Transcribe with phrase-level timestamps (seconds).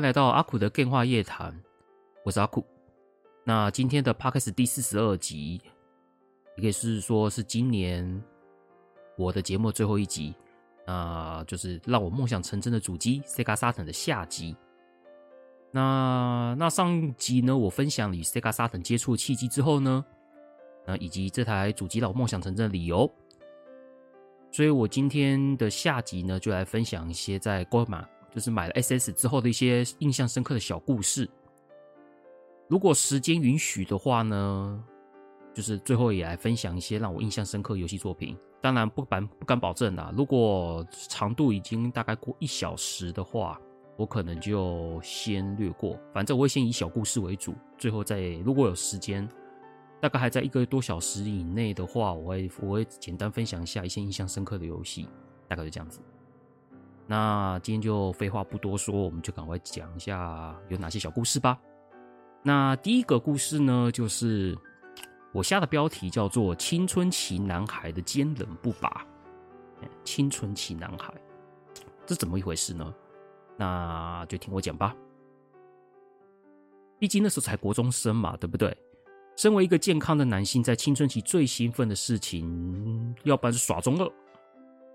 [0.00, 1.54] 来到阿苦的 Game 话夜谈，
[2.24, 2.64] 我是阿苦。
[3.44, 5.60] 那今天的 Podcast 第四十二集，
[6.56, 8.22] 也可以是说是今年
[9.18, 10.34] 我的节目最后一集，
[10.86, 14.56] 那就是让我梦想成真的主机 Sega Saturn 的下集。
[15.70, 20.02] 那那上集呢，我分享与 Sega Saturn 接触契机之后呢，
[20.86, 23.10] 那以及这台主机让我梦想成真的理由。
[24.50, 28.02] 所以我今天的下集呢，就来分享一些在购买。
[28.34, 31.28] 就是买了 SS 之后的一些印象深刻的小故事。
[32.68, 34.84] 如果时间允许的话呢，
[35.52, 38.36] 就是最后也来分享一些让我印象深刻游戏作品。
[38.62, 43.58] 当然不敢不敢保证啦，如果长度已经大概过一小时的话，
[43.96, 45.98] 我可能就先略过。
[46.12, 49.26] 反正我会先以小故事为主，最后再如果有时间，
[49.98, 55.08] 大概还在一个多小时以内的话，我会我会简单分享一下一些印象深刻的游戏，
[55.48, 56.00] 大概就这样子。
[57.10, 61.58] 那今天就废话不多说，我们就赶快讲一下有哪些小故事吧。
[62.40, 64.56] 那第一个故事呢，就是
[65.32, 69.04] 我下的标题叫做《青春期男孩的坚韧不拔》。
[70.04, 71.12] 青春期男孩，
[72.06, 72.94] 这怎么一回事呢？
[73.56, 74.94] 那就听我讲吧。
[76.96, 78.72] 毕竟那时候才国中生嘛，对不对？
[79.34, 84.12] 身为一个健康的男性，在青春期最兴奋的事情，要不然是耍中二。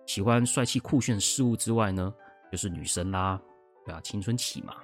[0.05, 2.13] 喜欢帅气酷炫的事物之外呢，
[2.51, 3.39] 就是女生啦，
[3.85, 4.75] 对啊，青春期嘛。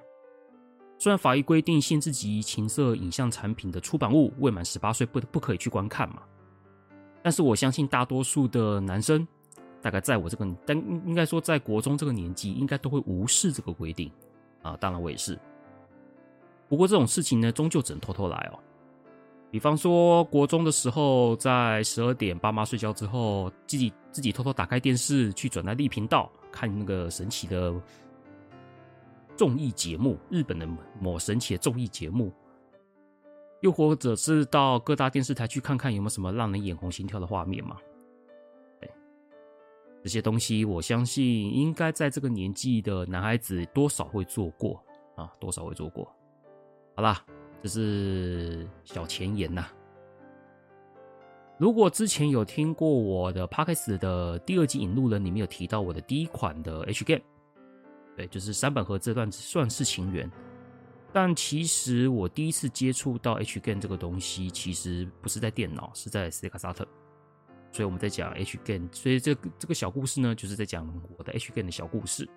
[0.98, 6.22] 虽然法律规定限制级情色影像产品的出版物未满十八岁不不可以去观看嘛，
[7.24, 9.28] 但是我相信大多数的男生，
[9.82, 14.12] 大概在我这个，但应该说在国中这个年纪，应该都会无视这个规定
[14.62, 14.78] 啊。
[14.78, 15.40] 当然我也是，
[16.70, 18.60] 不过这种事情呢，终究只能偷偷来哦。
[19.52, 27.74] 比方说，国中的时候，在十二点爸妈睡觉之后，自己自己偷偷打开电视去转台历频道看那个神奇的
[29.36, 30.66] 综艺节目，日本的
[31.02, 32.32] 某神奇的综艺节目，
[33.60, 37.78] 又或者是到各大电视台去看看有没有什么让人眼红心跳的画面嘛？
[40.02, 41.24] 这些东西我相信
[41.54, 44.82] 应该在这个年纪的男孩子多少会做过
[45.16, 46.10] 啊，多少会做过。
[46.96, 47.22] 好啦。
[47.62, 49.68] 这是小前言呐、
[51.60, 57.22] 如果之前有听过我的 Podcast 的第二集引路人里面有提到我的第一款的 H game，
[58.18, 60.28] 对，就是三本和这段算是情缘。
[61.14, 66.88] 但其实我第一次接触到 H game 这个东西，其实不是在电脑，是在 Sega Saturn。
[67.72, 72.28] 所以我们在讲 H game，所以这这个小故事呢，就是在讲我的 H game 的小故事。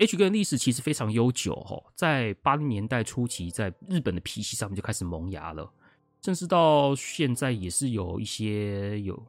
[0.00, 5.70] H game 历史其实非常悠久哈，在八零年代初期，在日本的 PC 上面就开始萌芽了，
[6.22, 9.22] 甚至到现在也是有一些有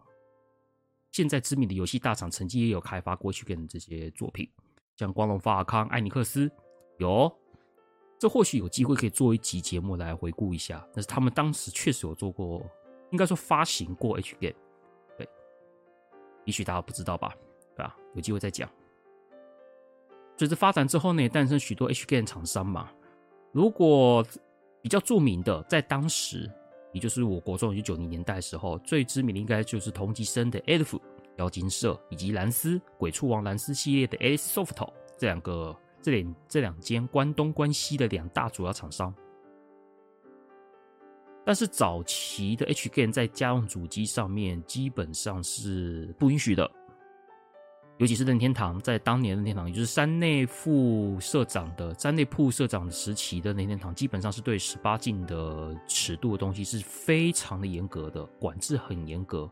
[1.11, 4.49] 现在知名的游戏大厂曾经也有开发过 hk 这些作品，
[4.95, 6.49] 像光荣、法尔康、艾尼克斯
[6.99, 7.29] 有，
[8.17, 12.65] 这或许有机会可以做一集节目来回顾一下，但是他们当时确实有做过，
[13.11, 14.55] 应该说发行过 H game，
[15.17, 15.27] 对，
[16.45, 17.35] 也许大家不知道吧，
[17.75, 17.97] 对吧？
[18.15, 18.71] 有机会再讲。
[20.41, 22.89] 随着发展之后呢，也诞生许多 H GAN 厂商嘛。
[23.51, 24.25] 如果
[24.81, 26.49] 比较著名的，在当时，
[26.93, 30.99] 也就是我国中，也就九零年代的时候，最知名的应该就是同级生的 Elf
[31.37, 39.13] 妖精社，以及蓝丝鬼畜王蓝丝系列的 Alice Soft 这两个这两这两间关东关西的两大主要厂商。
[41.45, 46.67] 但是早期的 H GAN 在家用主机上面基本上是不允许的。
[48.01, 59.47] 尤其是任天堂，在当年任天堂，也就是山内副社长的山内铺社长时期的任天堂，基本上是对十八禁的尺度的东西是非常的严格的，管制很严格。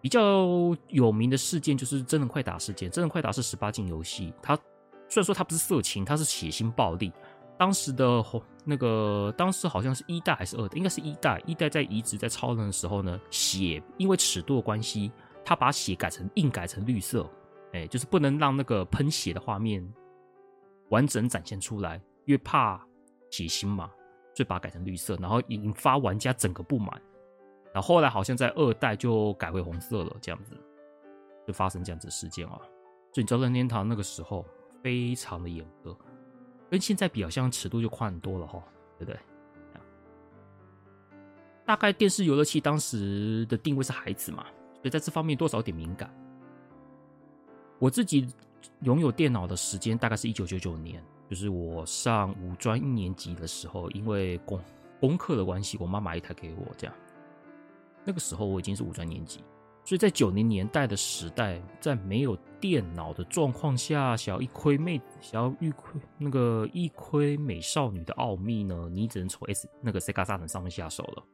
[0.00, 0.46] 比较
[0.86, 4.54] 有名的事件就是《真人快打》事件，《真人快打》是十八禁游戏，它
[5.08, 7.12] 虽然说它不是色情，它是血腥暴力。
[7.58, 8.24] 当时的
[8.64, 15.10] 那个，当时好像是一代还是二代，应该是一代，一代在移植在超人的时候呢，血因为尺度的关系。
[15.44, 17.28] 他把血改成硬改成绿色，
[17.72, 19.86] 哎，就是不能让那个喷血的画面
[20.90, 22.84] 完整展现出来，因为怕
[23.30, 23.90] 血腥嘛，
[24.34, 27.00] 所以把它改成绿色，然后引发玩家整个不满。
[27.72, 30.56] 然后后来好像在二代就改回红色了，这样子。
[31.46, 32.60] 就发生这样子事件哦。
[33.12, 34.44] 所以你知道任天堂那个时候
[34.82, 35.96] 非常的严格，
[36.70, 38.62] 跟现在比，好像尺度就宽很多了哈，
[38.98, 39.18] 对不对？
[41.64, 44.44] 大概电视游乐器当时的定位是孩子嘛，
[44.80, 46.10] 所以在这方面多少有点敏感。
[47.78, 48.26] 我自己
[48.82, 54.60] 拥有电脑的时间大概是一九九九年，就是我上五专一年级的时候，因为功
[55.00, 56.94] 功课的关系，我妈买一台给我，这样。
[58.04, 59.42] 那个时候我已经是五专年级，
[59.84, 71.24] 所以在九零年代的时代，在没有电脑的状况下，想要一窥妹，想要一窥那个一窥美少女的奥秘呢，你只能从 S 那个 Sega sate 上面下手了。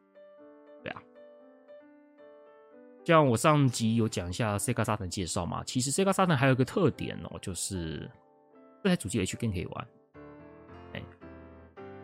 [3.06, 8.10] 像我上集有讲一下 Sega Saturn 介绍嘛，其实 Sega Saturn 还有个特点哦，就是
[8.82, 9.88] 这台主机 H G 可以玩。
[10.92, 11.02] 哎，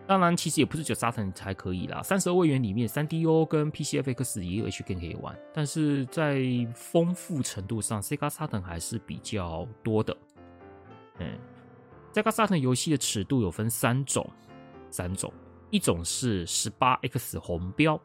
[0.06, 6.40] 当然其实也不是只有 Saturn 才可以啦，三十二位元里面，3DO 跟 PCFX 也有 H G 可以玩，但是在
[6.72, 10.16] 丰富程度上，Sega Saturn 还是比较多的。
[11.19, 11.37] 嗯
[12.12, 14.25] ，Sega Saturn 游戏的尺度有分三种，
[14.88, 15.32] 三种，
[15.70, 18.00] 一种是十八 X 红标。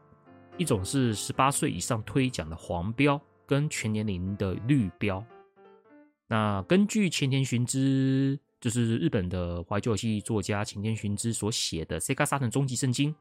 [0.57, 5.23] 一种是十八岁以上推奖的黄标，跟全年龄的绿标。
[6.27, 13.13] 那根据前田寻之，就是日本的怀旧游戏作家前田寻之所写的《Sega Saturn 终极圣经》，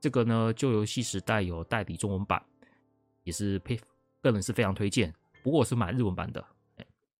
[0.00, 2.40] 这个呢旧游戏时代有代理中文版，
[3.24, 3.76] 也是配
[4.22, 5.12] 个人是非常推荐。
[5.42, 6.42] 不过我是买日文版的，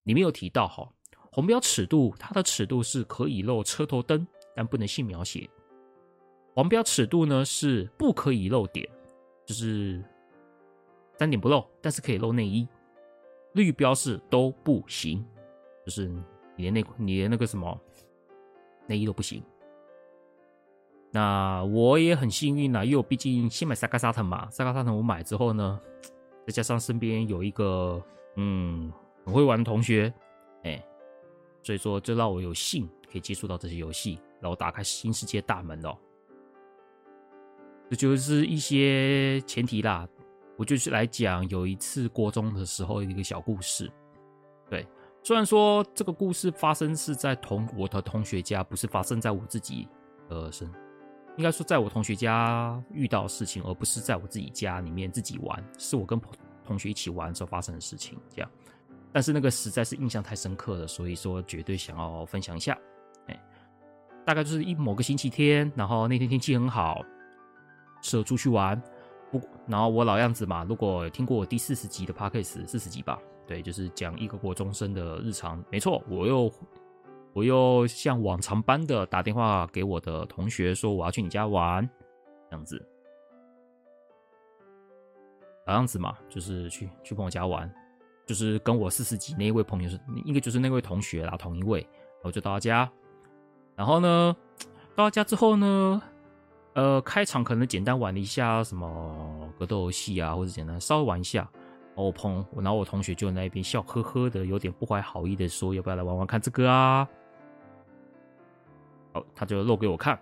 [0.05, 0.89] 里面有提到哈，
[1.33, 4.25] 红标尺度它的尺度是可以露车头灯，
[4.55, 5.51] 但不能性描写；
[6.55, 8.89] 黄标尺度呢是不可以露点。
[9.45, 10.03] 就是
[11.19, 12.67] 三点不露，但是可以露内衣。
[13.53, 15.25] 绿标示都不行，
[15.85, 16.23] 就是你
[16.57, 17.81] 连内你连那个什么
[18.87, 19.43] 内衣都不行。
[21.13, 25.81] 那我也很幸运啊，因为我毕竟先买 Sega Saturn 嘛，Sega Saturn 我买之后呢，
[26.45, 28.03] 再加上身边有一个
[28.35, 28.93] 嗯
[29.25, 30.13] 很会玩的同学，
[30.65, 30.85] 哎、
[31.63, 35.97] 所以说这让我有幸可以接触到这些游戏，然后打开新世界大门哦。
[37.91, 40.09] 这就是一些前提啦，
[40.57, 43.91] 我就是来讲有一次国中的时候一个小故事。
[44.71, 44.87] 对，
[45.23, 49.87] 虽然说这个故事发生是在同我的同学家，不是发生在我自己
[50.29, 50.69] 的身，
[51.37, 56.19] 应该说在我同学家遇到事情，而不是在我自己家里面自己玩，是我跟
[56.65, 58.19] 同学一起玩的时候发生的事情。
[58.35, 58.51] 这样，
[59.13, 62.77] 但是那个实在是印象太深刻了，所以说绝对想要分享一下。
[63.29, 63.41] 哎，
[64.25, 67.05] 大概就是一某个星期天，然后那天天气很好。
[68.05, 68.81] 适合出去玩，
[69.33, 70.63] 不，然后我老样子嘛。
[70.65, 75.65] 如果听过我第四十集的 Podcast，四十集吧，对，就是讲一个国中生的日常。
[75.71, 76.53] 没错，我又
[77.33, 81.89] 我又像往常般的打电话给我的同学说我要去你家玩，
[82.51, 82.87] 这样子，
[85.67, 87.73] 老样子嘛，就是去去朋友家玩，
[88.27, 91.89] 就是跟我四十集那一位朋友是，应该就是那位同学啦，同一位，
[92.23, 92.93] 我就到他家，
[93.75, 94.37] 然后呢，
[94.95, 96.03] 到他家之后呢。
[96.75, 101.49] 呃，开场可能简单玩了一下什么格斗游戏啊，或者简单稍微玩一下。
[101.95, 107.09] 我朋，然后我同学就在那边笑呵呵的，有点不怀好意的说：“要不要来玩玩看这个啊？”
[109.15, 110.19] 好，他就露给我看。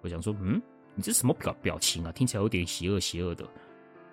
[0.00, 0.60] 我想说：“嗯，
[0.96, 2.10] 你这什么表表情啊？
[2.10, 3.46] 听起来有点邪恶邪恶的。”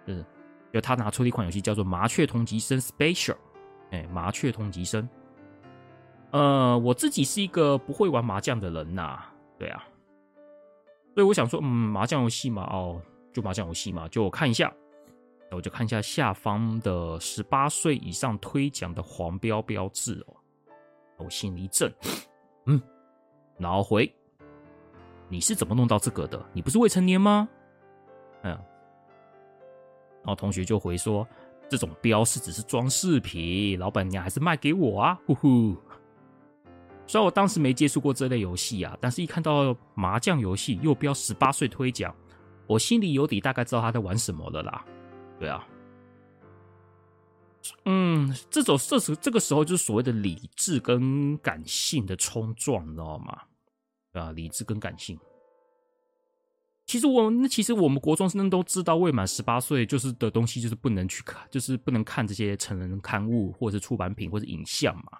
[0.06, 0.24] 嗯，
[0.71, 3.33] 就他拿出了一款游戏叫做《麻雀同级生 Special》。
[3.90, 5.09] 哎，麻雀同级生。
[6.30, 9.23] 呃，我自己是一个不会玩麻将的人呐、
[9.57, 9.83] 对啊。
[11.19, 13.02] 所以我想说，嗯，麻将游戏嘛，哦，
[13.33, 14.73] 就麻将游戏嘛，就我看一下，
[15.52, 20.38] 我就看一下下方的十八岁以上推奖的黄标标志哦，
[21.18, 21.94] 我心里一震，
[22.68, 22.81] 嗯，
[23.57, 24.09] 然后回，
[25.28, 26.42] 你是怎么弄到这个的？
[26.54, 27.49] 你不是未成年吗？
[28.44, 31.28] 嗯，然后同学就回说，
[31.68, 35.76] 这种标是只是装饰品，老板娘还是卖给我啊，呼呼。
[37.09, 42.16] 虽然我当时没接触过这类游戏啊，但是一看到麻将游戏又标十八岁推奖，
[42.68, 44.85] 我心里有底，大概知道他在玩什么了啦。
[45.39, 45.68] 对啊，
[47.85, 53.42] 嗯，这种这时这个时候就是所谓的理智跟感性的冲撞，你知道吗？
[54.13, 55.18] 啊，理智跟感性。
[56.85, 65.18] 其实我那其实我们国中生都知道，未满十八岁就是的东西就是不能去看，就是不能看这些成人刊物或者是出版品或者影像嘛。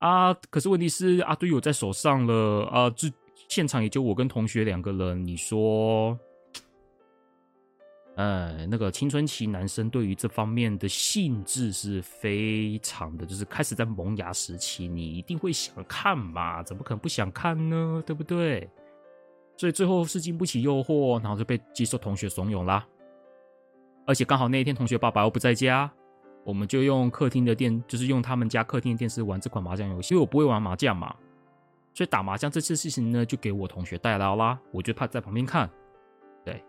[0.00, 0.34] 啊！
[0.50, 2.90] 可是问题是，啊，队友在手上了啊！
[2.90, 3.10] 这
[3.48, 5.24] 现场也就我跟同学两个人。
[5.24, 6.18] 你说，
[8.16, 16.62] 呃，那个青春期男生对于这方面的兴致是非常的，就是开始在萌芽时期，你一定会想看嘛？
[16.62, 18.02] 怎么可能不想看呢？
[18.06, 18.68] 对不对？
[19.56, 22.86] 所以最后是经不起诱惑，然后就被接受同学怂恿啦。
[24.06, 25.92] 而且刚好那一天同学爸爸又不在家，
[26.50, 30.14] 我们就用客厅的电，就是用他们家客厅的电视玩这款麻将游戏。
[30.14, 31.14] 因为我不会玩麻将嘛，
[31.94, 34.58] 所以打麻将这次事情呢，就给我同学代劳啦。
[34.72, 35.70] 我就怕在旁边看。
[36.44, 36.60] 对，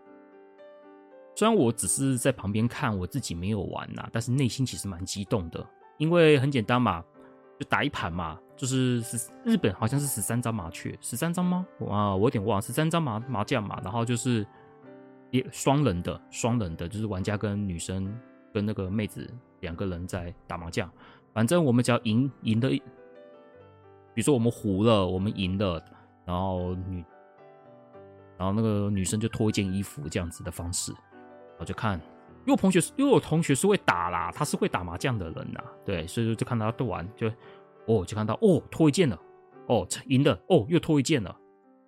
[1.34, 5.66] 虽然我只是在旁边看，我自己没有玩呐，但是内心其实蛮激动的，
[5.98, 7.04] 因为很简单嘛，
[7.58, 11.66] 就打一盘嘛，就是十日本好像是十三张麻雀，十三张吗？
[11.90, 14.46] 啊，我有点忘，十三张麻麻将嘛，然后就是
[15.32, 18.14] 也双人的，双人的，就是玩家跟女生
[18.52, 19.28] 跟那个妹子。
[19.62, 20.90] 两个人在打麻将，
[21.32, 22.82] 反正我们只要赢赢的，比
[24.16, 25.80] 如说我们胡了，我们赢了，
[26.24, 27.04] 然后女，
[28.36, 30.92] 然后那个女生就脱一件衣服这样子的方式，
[31.60, 31.96] 我就看，
[32.40, 37.28] 因为我同学，因为我同学是会打啦，他是会打麻将的人呐，对，所以说就看到他玩，就
[37.86, 39.16] 哦，就看到哦脱一件了，
[39.68, 41.36] 哦赢了，哦又脱一件了，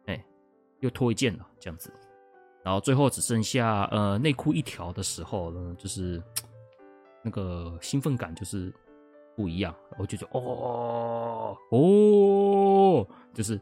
[0.06, 0.24] 哎，
[0.78, 1.92] 又脱一件了这样子，
[2.62, 6.22] 然后最后只剩下呃内裤一条的时候呢，就是。
[7.24, 8.70] 那个兴奋感就是
[9.34, 13.58] 不一样，我就觉得哦哦，就是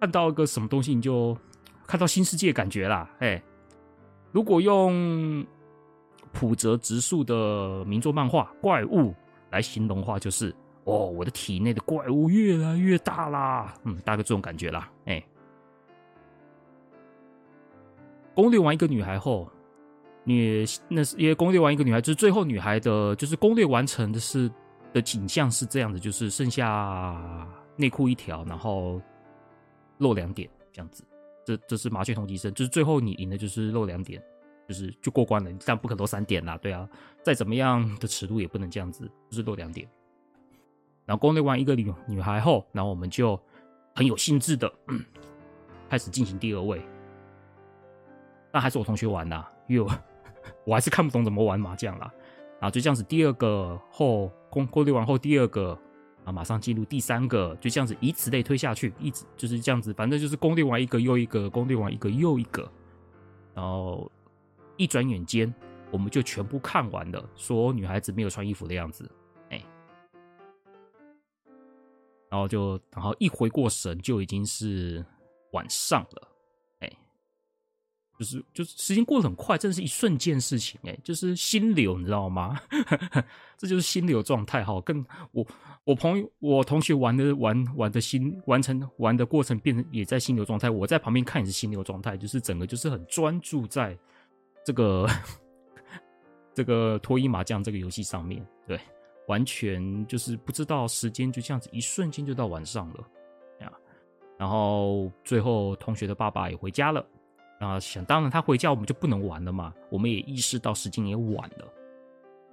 [0.00, 1.36] 看到一个什么东西，你就
[1.84, 3.10] 看到新世界感觉啦。
[3.18, 3.42] 哎，
[4.30, 5.44] 如果用
[6.32, 9.10] 浦泽直树的名作漫画《怪物》
[9.50, 13.74] 来形容的话，就是哦，我的体内的怪物越来越大啦。
[13.82, 14.88] 嗯，大概这种感觉啦。
[15.06, 15.20] 哎，
[18.32, 19.50] 攻略完一个女孩后。
[20.26, 24.50] 你那是因为攻略完一个女孩，就是最后女孩的，就是攻略完成的是
[24.90, 29.00] 的景象是这样的，就是剩下内裤一条，然后
[29.98, 31.04] 露两点这样子。
[31.44, 34.22] 这这是麻雀同级生，就是最后你赢的就是露两点，
[34.66, 36.88] 就是就过关了，但不可能都三点啦，对啊，
[37.22, 39.86] 再怎么样的尺度也不能这样子，就是露两点。
[41.04, 43.38] 然后攻略完一个女女孩后，然后我们就
[43.94, 44.72] 很有兴致的
[45.90, 46.80] 开始进行第二位，
[48.50, 50.13] 那还是我同学玩的，因为我。
[50.64, 52.12] 我还是看不懂怎么玩麻将啦，
[52.60, 55.78] 啊，就这样子，第二个后攻攻略完后，第二个
[56.24, 62.70] 啊，马上进入第三个，就这样子，以此类推下去，一直就是这样子，反正就是攻略完一个又一个，攻略完一个又一个，
[63.54, 64.10] 然后
[64.76, 65.52] 一转眼间，
[65.90, 69.10] 我们就全部看完了，说女孩子没有穿衣服的样子，
[69.50, 69.62] 哎，
[72.30, 75.04] 然后就然后一回过神，就已经是
[75.52, 76.28] 晚上了。
[78.18, 82.60] 就是就是时间过得很快，真的是一瞬间事情哎，就是心流，你知道吗？
[83.58, 84.80] 这就是心流状态哈。
[84.82, 85.44] 跟我
[85.84, 90.70] 我朋友我同学玩的玩玩的心完成玩的过程，变成也在心流状态。
[90.70, 93.98] 我在旁边看也是心流状态，就是整个就是很专注在
[94.64, 95.08] 这个
[96.54, 98.78] 这个脱衣麻将这个游戏上面，对，
[99.26, 103.04] 完全就是不知道时间就这样子一瞬间就到晚上了
[103.60, 103.72] 呀。
[104.38, 107.04] 然后最后同学的爸爸也回家了。
[107.60, 109.72] 啊，想当然，他回家我们就不能玩了嘛。
[109.90, 111.64] 我们也意识到时间也晚了，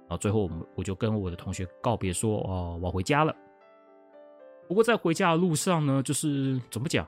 [0.02, 3.34] 然后最后我们我就跟我的同学告别说：“哦，我回家了。”
[4.68, 7.06] 不过在回家的路上呢，就是怎么讲，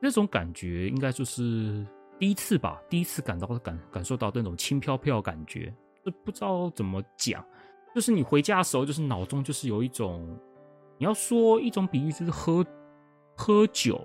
[0.00, 1.86] 那种感觉应该就是
[2.18, 5.72] 第一次吧，第一次感到感感受到那种轻飘飘的感觉，
[6.04, 7.44] 就不知道怎么讲。
[7.94, 10.36] 就是你回家的时候，就是脑中就是有一种，
[10.98, 12.66] 你要说一种比喻，就是喝
[13.36, 14.00] 喝酒。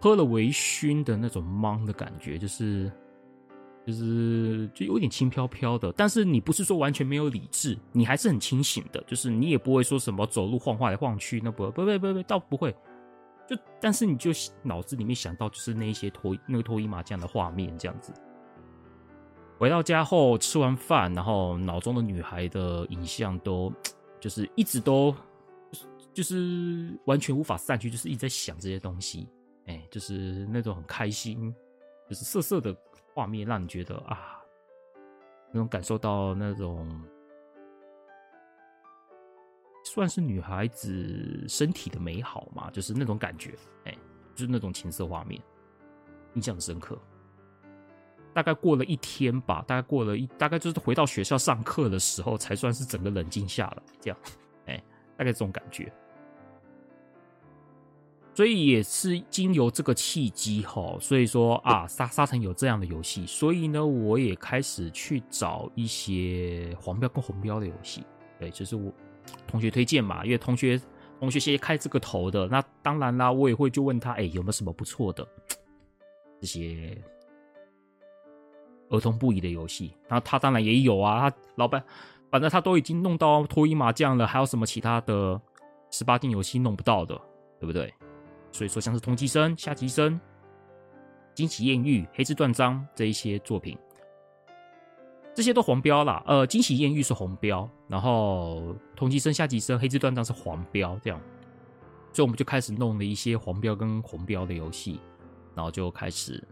[0.00, 2.90] 喝了微醺的那种茫的感觉，就是，
[3.86, 5.92] 就是就有点轻飘飘的。
[5.92, 9.02] 但是你不是说完全没有理智，你还是很清醒的。
[9.06, 12.74] 就是你也不会说什么走路晃晃来晃去，那不不不不不，倒不会。
[13.48, 14.30] 就但是你就
[14.62, 18.12] 脑子里面想到就是那一些脱那个脱衣麻将的画面这样子。
[19.58, 23.72] 回到家后吃完饭，然后脑中的女孩的影像都
[24.20, 25.12] 就是一直都
[26.12, 29.26] 就是完全无法散去，就是一直在想这些东西。
[29.68, 31.54] 哎，就是那种很开心，
[32.08, 32.76] 就是色色的
[33.14, 34.42] 画面，让你觉得啊，
[35.52, 37.00] 那种感受到那种
[39.84, 43.96] 算是女孩子身体的美好嘛，就是那种感觉，哎，
[44.34, 45.40] 就是那种情色画面，
[46.34, 46.98] 印象深刻。
[48.34, 54.18] 大概过了一天吧，大概过了一，大概就是回到学校上课的时候，才算是整个冷静下来，这样，
[54.66, 54.82] 哎，
[55.16, 55.92] 大概这种感觉。
[58.38, 68.04] 所以也是经由这个契机哈，所以说啊，沙沙城有这样的游戏，所以呢，我也开始去找一些黄标跟红标的游戏。
[68.38, 68.92] 对，就是我
[69.44, 70.80] 同学推荐嘛，因为同学
[71.18, 75.26] 同学先开这个头的，那当然啦，我也会就问他，哎，有没有什么不错的
[76.40, 76.96] 这些
[78.88, 79.96] 儿童不宜的游戏？
[80.06, 81.82] 然后他当然也有啊，他老板
[82.30, 85.42] 反正他都已经弄到脱衣麻将了，还有什么其他的
[85.90, 87.20] 十八禁游戏弄不到的，
[87.58, 87.92] 对不对？
[88.50, 90.20] 所以说，像是同级生、下级生、
[91.34, 93.76] 惊喜艳遇、黑之断章这一些作品，
[95.34, 96.22] 这些都黄标啦。
[96.26, 101.20] 呃，惊喜艳遇是红标，然后同级生、下级生、黑之断章是黄标，这样。
[102.12, 104.98] 所以我们就开始弄了一些黄标跟红标的游戏，
[105.54, 106.42] 然后就开始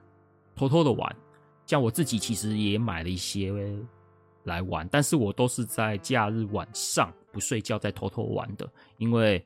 [0.54, 1.16] 偷偷的玩。
[1.64, 3.52] 像我自己其实也买了一些
[4.44, 9.44] 来玩，但是我都是在假日晚上不睡觉在偷偷玩的，因为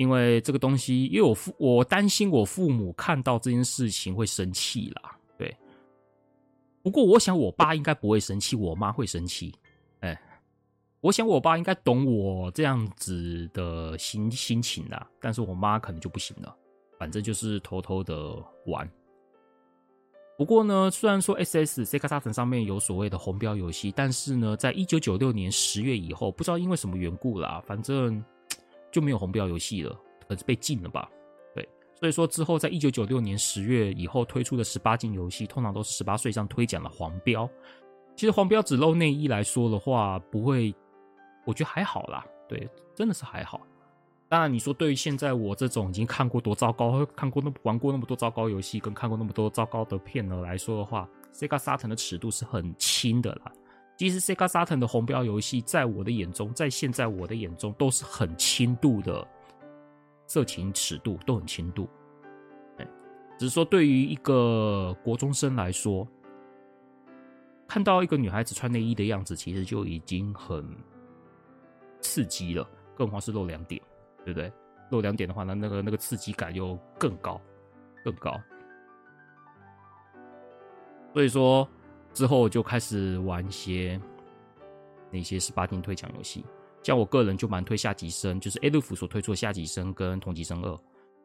[0.00, 5.14] 因为这个东西，因为我父我担心我父母看到这件事情会生气啦。
[5.36, 5.54] 对，
[6.82, 9.54] 不过我想我爸应该不会生气，我妈会生气。
[10.00, 10.18] 哎，
[11.02, 16.56] 我想我爸应该懂我这样子的心心情啦，但是我妈可能就不行了，
[16.98, 18.90] 反正就是偷偷的玩。
[20.38, 28.24] 不过呢，虽然说 SS Sega Saturn 上面有所谓的红标游戏，但是呢，在一九九六年十月以后，不知道因为什么缘故啦，反正
[28.90, 29.96] 就没有红标游戏了，
[30.28, 31.08] 可是被禁了吧？
[31.54, 37.48] 对，所以说之后在一九九六年十月以后推出的十八禁游戏，通常都是十八岁以上推奖的黄标。
[38.16, 40.74] 其实黄标只露内衣来说的话，不会，
[41.46, 43.60] 我觉得还好啦，对，真的是还好。
[44.28, 53.52] 当然，你说对于现在我这种已经看过多糟糕、 看过那玩过那么多糟糕游戏，跟看过那么多糟糕的片了来说的话，Sega Saturn 的尺度是很轻的啦。
[54.00, 59.28] 其实 Sega Saturn 的红标游戏，在我的眼中，在现在我的眼中，都是很轻度的
[60.26, 61.86] 色情尺度，都很轻度。
[63.38, 66.08] 只是说对于一个国中生来说，
[67.68, 70.66] 看到一个女孩子穿内衣的样子，其实就已经很
[72.00, 72.66] 刺激了，
[72.96, 73.82] 更何况是露两点。
[74.24, 74.50] 对不对？
[74.90, 77.38] 露两点的话，那那个那个刺激感又更高，
[78.02, 78.40] 更高。
[81.12, 81.68] 所以说
[82.12, 84.00] 之后就开始玩一些
[85.10, 86.44] 那些十八禁推奖游戏，
[86.82, 90.78] 像我个人就蛮推下级生，就是 A 六福所推出的下级生跟同级生二。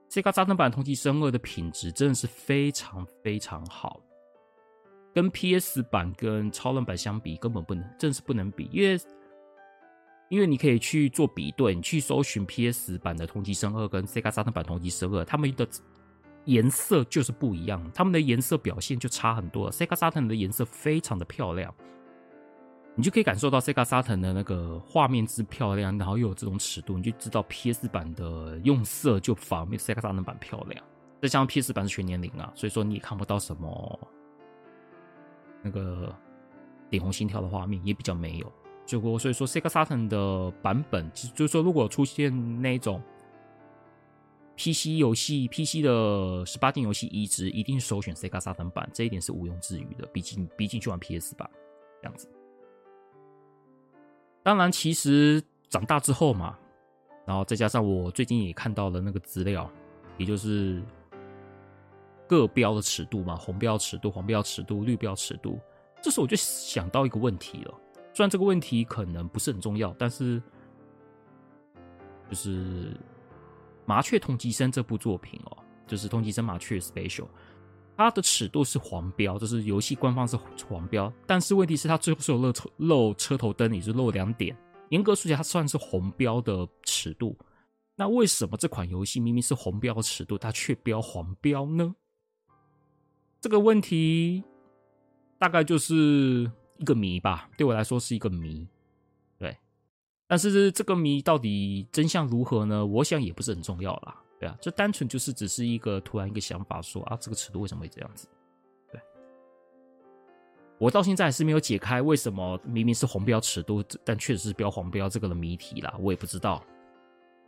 [0.09, 3.99] Sega Saturn 版同级生二的品质真的是非常非常好，
[5.13, 8.99] 跟 PS 版跟超人版相比根本不能，真的是不能比，因为。
[10.27, 15.67] 因为你可以去做比对，你去搜寻 PS 版的同级生二跟 Sega Saturn 版同级生二，他们的
[16.45, 19.71] 颜色就是不一样，他们的颜色表现就差很多。
[19.71, 21.73] Sega Saturn 的颜色非常的漂亮，
[22.95, 30.83] 你就可以感受到 Sega Saturn 的那个画面之漂亮，然后又有这种尺度，你就知道 PS 版的用色就反而没有 Sega Saturn 版漂亮。
[31.21, 33.99] 再加上 PS 版是全年龄啊，所以说你也看不到什么
[35.63, 36.13] 那个
[36.91, 38.51] 脸红心跳的画面，也比较没有。
[38.85, 43.01] 结果，所以说，Sega Saturn 的版本，就是说，如果出现那种
[44.57, 50.05] PC 游戏、PC 的十八禁游戏移植，一定首选 Sega Saturn 版，这一点是毋庸置疑的。
[50.07, 51.49] 毕竟，毕竟去玩 PS 版
[52.01, 52.29] 这样子。
[54.43, 56.57] 当然，其实长大之后嘛，
[57.25, 59.69] 然后再加上我最近也看到了那个资料，
[60.17, 60.81] 也就是
[62.27, 65.59] 各标的尺度嘛，红标尺度、黄标尺度、绿标尺度，
[66.01, 67.73] 这时候我就想到一个问题了。
[68.13, 70.41] 虽然这个问题可能不是很重要，但是
[72.29, 72.93] 就是
[73.85, 77.23] 《麻雀通缉生》这部作品哦，就是《通缉生麻雀 Special》，
[77.95, 84.57] 它的尺度是黄标，就是游戏官方是黄标，但是问题是它最后是有露车露车头灯，也是露两点，
[84.89, 87.37] 严格说起来它算是红标的尺度。
[87.95, 91.95] 那为什么这款游戏明明是红标尺度，它却标黄标呢？
[93.39, 94.43] 这个问题
[95.37, 96.51] 大概就是。
[96.77, 98.67] 一个谜吧，对我来说是一个谜，
[100.35, 102.85] 但是这个谜到底真相如何呢？
[102.85, 108.27] 我想也不是很重要啦，对啊，这单纯就是只是一个突然一个想法说，说啊，这个尺度为什么会这样子？
[108.91, 108.99] 对。
[110.77, 116.61] 我到现在还是没有解开为什么明明是红标尺度，但确实是标黄标这个的谜题啦，我也不知道。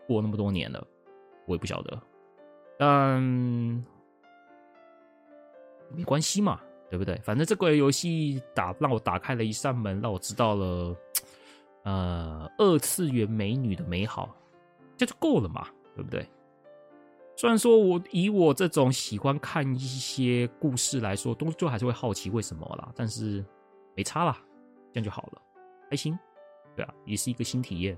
[0.07, 0.87] 过那么多年了，
[1.45, 2.01] 我也不晓得。
[2.79, 3.21] 但
[5.93, 6.61] 没关系嘛。
[6.89, 7.17] 对不对？
[7.17, 10.95] 反正这个游戏打让我打开了一扇门，让我知道了，
[11.87, 14.35] 呃，二次元美女的美好，
[14.97, 16.27] 这就够了嘛，对不对？
[17.37, 23.45] 虽然说我以我这种喜欢看一些故事来说，终究还是会好奇为什么啦，但是
[23.95, 24.37] 没差啦，
[24.91, 25.41] 这样就好了，
[25.89, 26.19] 开心，
[26.75, 27.97] 对啊，也是一个新体验。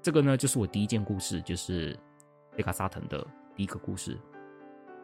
[0.00, 1.98] 这个呢，就是我第一件故事，就是
[2.56, 4.16] Sega Saturn 的第一个故事，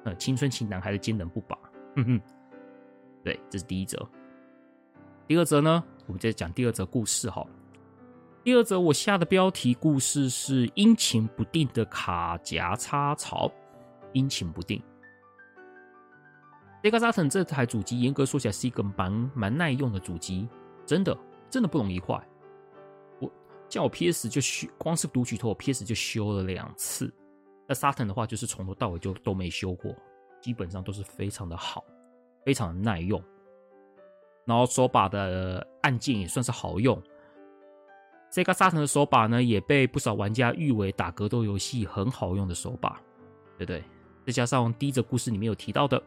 [0.04, 1.58] 呃，青春期男孩的坚韧不拔，
[1.96, 2.20] 哼哼。
[3.24, 4.08] 对，这是第一则。
[5.26, 7.46] 第二则呢，我们再讲第二则故事哈。
[8.44, 13.50] 第二则我下的标题故事是阴晴不定的卡夹插槽。
[14.12, 14.82] 阴晴不定。
[16.82, 20.48] Sega Saturn 这台主机严格说起来是一个蛮蛮耐用的主机，
[20.86, 21.16] 真的
[21.50, 22.24] 真的不容易坏。
[23.18, 23.30] 我
[23.68, 27.12] 像我 PS 就修，光是读取头我 PS 就修了两次。
[27.66, 29.94] 那 Saturn 的话就是从头到尾就都没修过，
[30.40, 31.84] 基本上都是非常的好。
[32.44, 33.20] 非常的耐用，
[34.46, 36.98] 然后手把的按键也算是好用。
[38.30, 43.00] Sega SART 的手把呢，也被不少玩家誉为打格斗游戏很好用的手把，
[43.58, 43.82] 对不对？
[44.26, 46.02] 再加上第一则故事里面有提到的，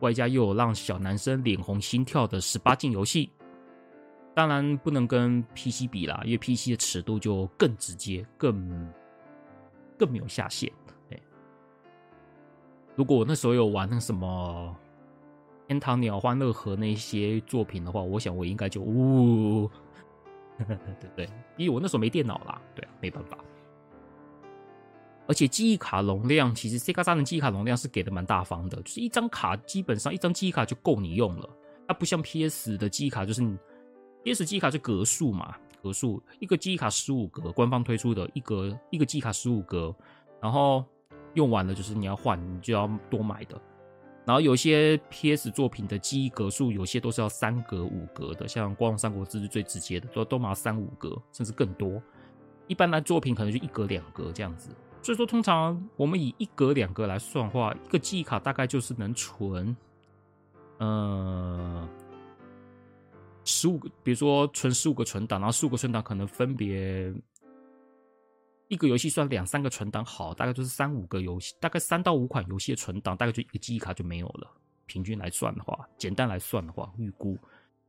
[0.00, 3.30] 外加又有让小男生脸红心跳的十八禁游戏，
[4.34, 8.92] 当然不能跟 PC 比啦，因为 PC 的尺度就更直接，更
[9.98, 10.72] 更没有下限。
[12.94, 14.76] 如果我那时候有玩那什么。
[15.68, 19.68] 天堂鸟欢乐河那些作品的话，我想我应该就呜，
[20.58, 20.64] 对
[21.08, 21.28] 不对？
[21.56, 23.36] 因为我那时候没电脑啦，对啊，没办法。
[25.28, 31.50] 而且记忆卡容量，其实 Sega Saturn 记忆卡容量是给的蛮大方的，就是一张卡基本上一张记忆卡就够你用了。
[31.88, 33.42] 它不像 PS 的记忆卡，就是
[34.22, 39.92] PS 记忆卡是格数嘛，格数一个记忆卡十五格，官方推出的一格一个记忆卡十五格，
[40.40, 40.84] 然后
[41.34, 43.60] 用完了就是你要换，你就要多买的。
[44.26, 52.02] 然后有些 PS 作品的记忆格数，有些都是要三格、五格的，像《光荣三国志》是最直接的，都都拿三五格，甚至更多。
[52.66, 54.70] 一般的作品可能就一格、两格这样子。
[55.00, 59.76] 所以说，通常我们以一格、两格来算话，一个记忆卡大概就是能存，
[60.78, 61.88] 呃，
[63.44, 67.14] 十五个，比如说存十五个存档，然后十五个存档可能分别。
[68.68, 74.50] 一个游戏算两三个存档好，大概就是三五个游戏，大概三到五款游戏的存档，大概就一个记忆卡就没有了。
[74.86, 77.38] 平均来算的话，简单来算的话，预估，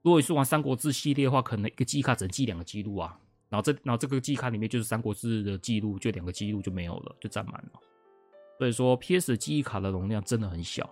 [0.01, 3.17] 如果你是玩《三国志》系列的话，可能一个记忆卡只能记两个记录啊。
[3.49, 7.79] 然后这然后这个记忆卡里面就是《三国志》的记录，就两个记录就没有了，就占满了。
[8.57, 10.89] 所以说，PS 的记忆卡的容量真的很小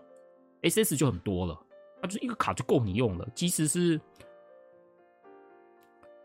[0.62, 1.60] ，SS 就很多了，
[2.02, 4.00] 它就是一个卡就够你用了，即使是。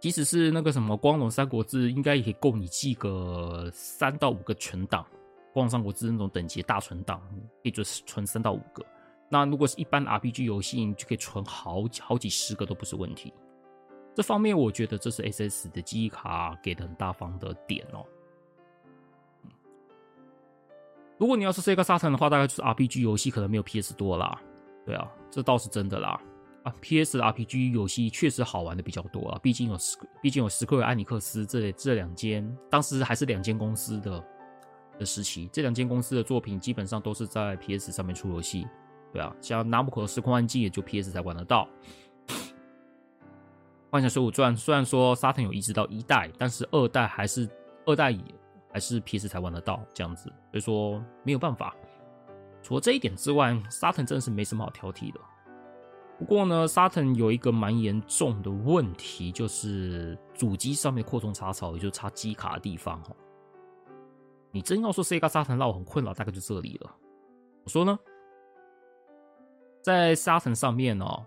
[0.00, 5.04] 即使是那个什么《光荣三国志》，应该也够你记个三到五个存档。
[5.52, 7.20] 《光荣三国志》那种等级大存档，
[7.62, 8.84] 可以就是存三到五个。
[9.28, 13.32] 那如果是一般 RPG 游戏，你就可以存好好几十个都不是问题。
[14.14, 18.04] 这方面我觉得这是 SS 的记忆卡给的很大方的点哦。
[21.18, 24.40] 如果你要是 Sega Saturn 的话，大概就是 RPG 游戏可能没有 PS 多啦。
[24.86, 26.20] 对啊，这倒是真的啦。
[26.62, 34.24] 啊，PS 的 RPG 游戏确实好玩的比较多啊，毕竟有史，毕竟有斯克威尔艾尼克斯这这两间，当时还是两间公司的
[34.98, 38.66] 的时期，这两间公司的作品基本上都是在 PS 上面出游戏，
[39.12, 41.66] 对啊，像纳姆口的时空幻境也就 PS 才玩得到。
[43.90, 47.48] 幻想水浒传虽然说沙腾有移植到一代，但是二代还是
[47.86, 48.22] 二代也
[48.72, 51.74] 还是 PS 才玩得到这样子，所以说没有办法。
[52.62, 55.20] 除了这一点之外，沙腾真的是没什么好挑剔的。
[56.20, 63.16] 不过呢，Saturn 有一个蛮严重的问题，就是主机上面扩充插槽，也就是插机卡的地方哦。
[64.50, 66.94] 你真要说 Sega Saturn 让我很困扰，大概就这里了。
[67.64, 67.98] 我说呢，
[69.80, 71.24] 在 Saturn 上面哦，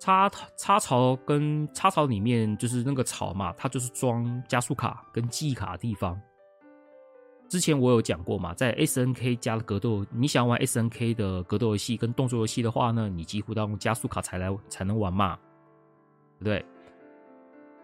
[0.00, 6.18] 插插槽跟插槽里面就是那个槽嘛，它就是装加速卡跟记忆卡的地方。
[7.52, 15.38] 之前我有讲过嘛，在 SNK 加了格斗，你想玩 SNK 的格斗游戏跟动作游戏的话呢，你几乎都要用加速卡才来才能玩嘛，
[16.38, 16.64] 对不对？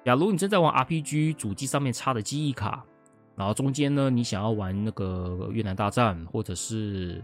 [0.06, 2.82] 假如你正在玩 RPG，主机上面插的记忆卡，
[3.36, 7.22] 然后中间呢，你想要玩那个越南大战或者是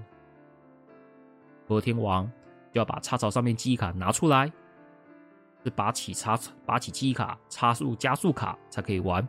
[1.67, 2.31] 和天王，
[2.75, 4.53] 就要把插槽上面记忆卡拿出来，
[5.65, 9.27] 是拔起插拔起记忆卡插入加速卡才可以玩。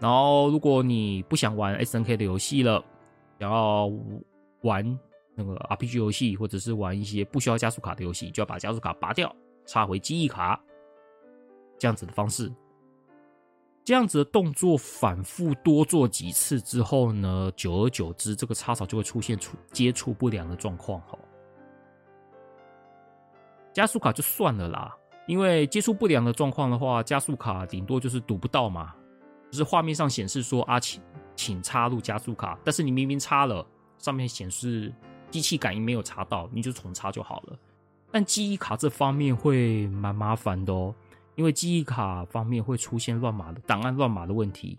[0.00, 2.84] 然后，如果你不想玩 SNK 的游戏了，
[3.40, 3.90] 想要
[4.60, 4.98] 玩
[5.34, 9.34] 那个 RPG 游戏，或者是玩一些不需要加速卡的游戏，就要把加速卡拔掉，
[9.66, 10.60] 插回记忆卡，
[11.78, 12.52] 这样子的方式。
[13.84, 21.00] 这样子的动作反复多做几次之后呢，久而久之，这个插槽就会出现触接触不良的状况。
[21.00, 21.18] 哈，
[23.72, 24.94] 加速卡就算了啦，
[25.26, 28.94] 因为接触不良的状况的话，加速卡顶多就是读不到嘛。
[29.50, 31.02] 就是画面上显示说啊，请
[31.34, 33.66] 请插入加速卡，但是你明明插了，
[33.98, 34.92] 上面显示
[35.30, 37.58] 机器感应没有插到，你就重插就好了。
[38.10, 40.94] 但记忆卡这方面会蛮麻烦的哦，
[41.34, 44.78] 因为记忆卡方面会出现乱码的档案乱码的问题。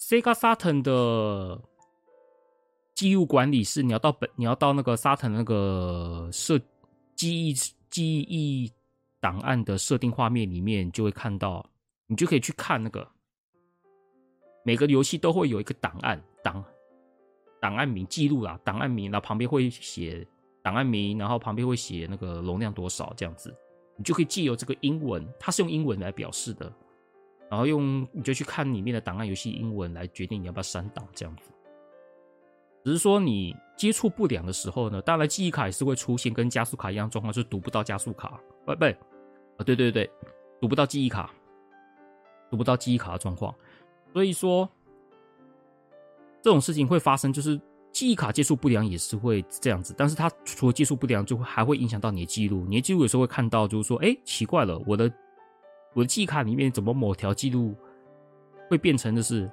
[0.00, 1.60] Sega Saturn 的
[2.94, 6.58] 记录管理是你要到本，你要到那个 Saturn 那个设
[7.14, 7.54] 记忆
[7.90, 8.72] 记忆
[9.20, 11.64] 档案的设定画面里面，就会看到。
[12.10, 13.08] 你就可以去看那个，
[14.64, 16.64] 每个游戏都会有一个档案档
[17.60, 20.26] 档案名记录啦，档案名，然后旁边会写
[20.60, 23.54] 档案名，然后旁边会写那个容量多少这样子，
[23.96, 26.72] 你就可以借由这个英文，它是用英文来表示的，
[27.48, 31.52] 然后用你就去看里面的档案游戏英文来决定你要不要删档这样子。
[32.84, 40.10] 只是说你接触不良的时候呢，当然记忆卡也是会出现跟加速卡一样状况，就读不到加速卡，不不，啊对对对，
[40.60, 41.32] 读不到记忆卡，
[42.50, 43.54] 读不到记忆卡的状况。
[44.12, 44.68] 所以说，
[46.42, 47.58] 这种事情会发生，就是
[47.92, 49.94] 记忆卡接触不良也是会这样子。
[49.96, 52.66] 但是它除了接触不良，就会还会影响到你的记录。
[52.68, 55.10] 你的记录有时候会看到，就是说，哎，奇怪了，我的
[55.94, 57.74] 我的记忆卡里面怎么某条记录
[58.68, 59.50] 会变成的是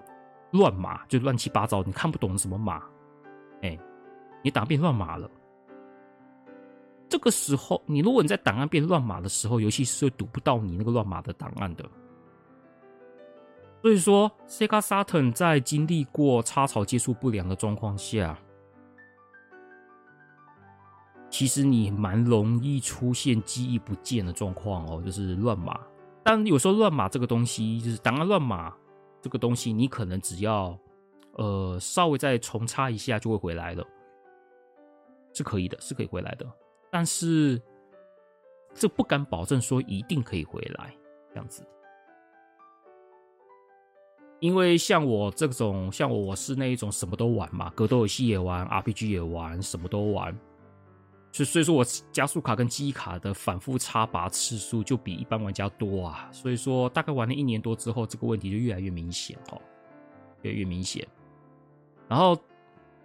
[0.51, 2.83] 乱码，就乱七八糟，你看不懂什么码，
[3.61, 3.77] 哎。
[4.43, 5.29] 你档案变乱码了，
[7.09, 11.83] 这个时候，你如果你在档案变乱码的时候，游戏是会读不到你那个乱码的档案的。
[13.81, 18.37] 所以说，Sega Saturn 在经历过插槽接触不良的状况下，
[21.29, 25.79] 其实你蛮容易出现记忆不见的状况哦，就是乱码。
[26.23, 28.73] 但有时候乱码这个东西，就是档案乱码
[29.21, 30.77] 这个东西，你可能只要
[31.33, 33.85] 呃稍微再重插一下就会回来了。
[35.33, 36.51] 是可以的，是可以回来的，
[36.89, 37.61] 但是
[38.73, 40.91] 这不敢保证说一定可以回来
[41.29, 41.63] 这样子，
[44.39, 50.31] 因为像我这种，像我是那一种什么都玩嘛，格斗游戏也玩，RPG 也玩，什么都玩，
[51.31, 59.61] 所以所以说我加速卡跟记忆卡的反复插拔次数就比一般玩家多啊，所以说大概玩了一年多之后，这个问题就越来越明显哦，
[60.41, 61.07] 越来越明显，
[62.07, 62.37] 然后。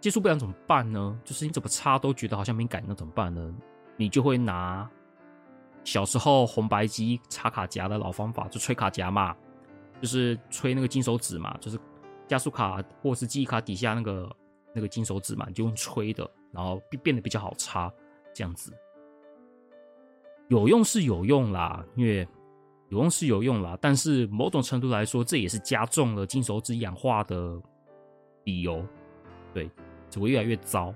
[0.01, 1.17] 接触不良怎么办呢？
[1.23, 3.55] 就是你怎么插都觉得好像没感，那怎么办呢？
[3.97, 4.91] 你就会拿
[5.85, 9.33] 小时候红白机插卡夹的老方法，就吹卡夹嘛，
[10.03, 11.79] 就是吹那个金手指嘛，就是
[12.27, 14.37] 加速卡或是记忆卡底下那个
[14.75, 17.91] 那个金手指嘛，你就用吹的，然后变变得比较好插，
[18.35, 18.71] 这样子
[20.49, 22.29] 有用是有用啦，因为
[22.91, 27.59] 有用是有用啦，但是某种程度来说，这也是加重了金手指氧化的
[28.45, 28.85] 理由，
[29.55, 29.71] 对。
[30.11, 30.95] 只会越来越糟，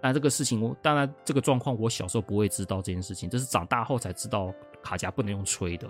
[0.00, 5.88] 但这个事情我当然这个状况我小时候不会知道这件事情，这是长大后才知道卡夹不能用吹的，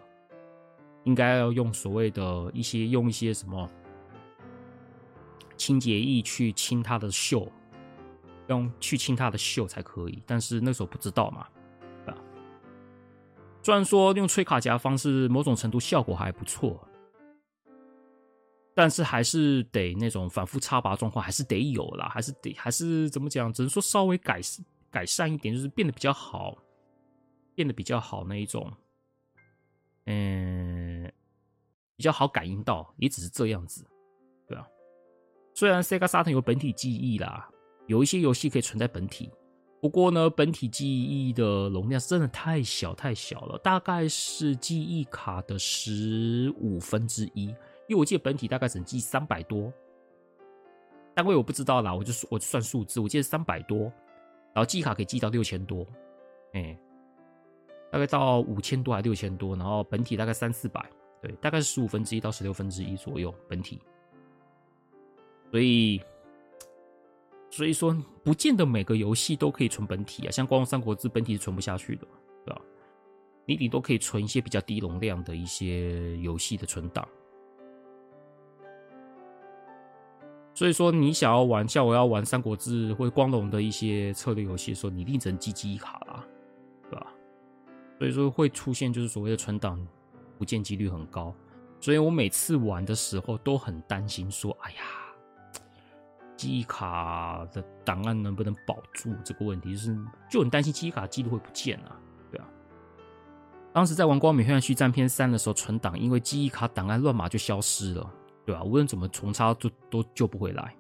[1.06, 3.66] 应该要用所谓的一些用一些什么
[5.56, 7.48] 清洁液去清它的锈，
[8.48, 11.46] 用去清它的锈才可以，但是那时候不知道嘛，
[12.04, 12.12] 啊，
[13.62, 16.86] 虽然说用吹卡夹方式某种程度效果还不错。
[18.78, 23.50] 但是还是得那种反复插拔状况还是得有啦，还是得还是怎么讲？
[23.50, 24.38] 只能说稍微改
[24.90, 26.58] 改善一点，就是变得比较好，
[27.54, 28.70] 变得比较好那一种，
[30.06, 31.12] 嗯，
[31.96, 33.84] 比较好感应到，也只是这样子，
[34.46, 34.66] 对啊。
[35.54, 37.48] 虽然 Sega Saturn 有本体记忆啦，
[37.86, 39.30] 有一些游戏可以存在本体，
[39.80, 47.46] 不过呢，本体记忆的容量真的太小太小了，大概是记忆卡的十五分之一。
[47.88, 49.72] 因为我记得本体大概只能记三百多，
[51.14, 53.82] 单位我不知道啦，我就我就算数字，我记得三百多，
[54.52, 55.86] 然后记忆卡可以记到六千多，
[56.52, 56.76] 哎，
[57.90, 60.84] 大概到五千多还六千多，然后本体大概三四百，
[61.22, 63.80] 对，大概是十五分之一到十六分之一左右本体，
[65.50, 66.00] 所以
[67.50, 72.06] 所以说不见得每个游戏都可以存本体啊，像《光荣三国志》本体是存不下去的，
[72.44, 72.60] 对吧？
[73.46, 77.06] 你顶多可以存一些比较低容量的一些游戏的存档。
[80.52, 86.26] 所以说，你想要玩像我要玩《三国志》或者光荣的一些策略游戏的时候，你一定只能记记忆卡啦，
[87.98, 89.84] 所以说会出现就是所谓的存档
[90.38, 91.34] 不见几率很高，
[91.80, 94.78] 所以我每次玩的时候都很担心，说：“哎呀，
[96.36, 99.96] 记忆卡的档案能不能保住？”这个问题是
[100.30, 101.98] 就很担心记忆卡记录会不见啊，
[102.30, 102.46] 对啊。
[103.72, 108.12] 当时在玩《光明黑暗续战篇三》的时候，存档因为记忆卡档案乱码就消失了。
[108.44, 110.76] 对啊，无论怎么重插都都救不回来。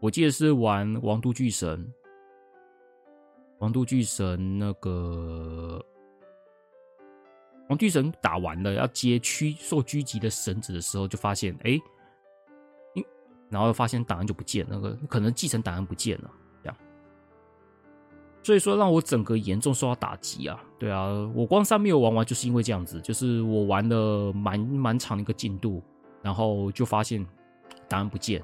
[0.00, 1.78] 我记得是玩《王都巨神》，
[3.58, 5.80] 《王都巨神》那个
[7.68, 11.78] 《王巨神》打完了，要接驱受狙击的绳子的时候，就发现哎，
[13.48, 16.30] 然后发现档案就不见，那个可能继承档案不见了，
[16.62, 16.76] 这样。
[18.42, 20.62] 所以说让我整个严重受到打击啊！
[20.78, 25.82] 对啊，我光三没有玩完，就是因为这样子，就是我玩了蛮蛮长的一个进度。
[26.22, 27.24] 然后就发现
[27.88, 28.42] 档案不见，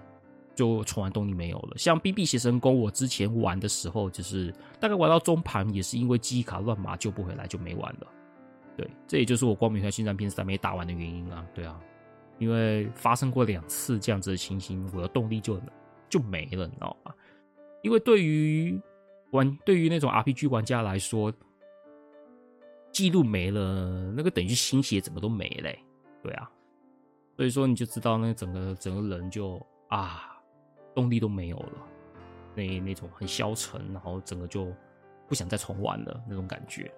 [0.55, 1.77] 就重玩动力没有了。
[1.77, 8.07] 像《B B 邪神弓》，我之前玩的时候，就是大概玩到中盘，也是因为记忆卡乱码救不回来，就没玩了。
[8.77, 11.47] 对，这也就是我《光明会宣传片三》没打完的原因啊。
[11.55, 11.81] 对啊，
[12.39, 15.61] 因为发生过两次这样子的情形，我的动力就
[16.09, 17.13] 就没了，你知道吗？
[17.83, 18.81] 因为对于
[19.31, 21.33] 玩对于那种 R P G 玩家来说，
[22.91, 25.71] 记录没了，那个等于心血怎么都没了。
[26.23, 26.51] 对啊。
[27.37, 30.39] 所以说你就知道，那整个整个人就啊，
[30.95, 31.73] 动力都没有了。
[32.55, 34.71] 那那种很消沉，然后整个就
[35.27, 36.93] 不想再重玩了那种感觉。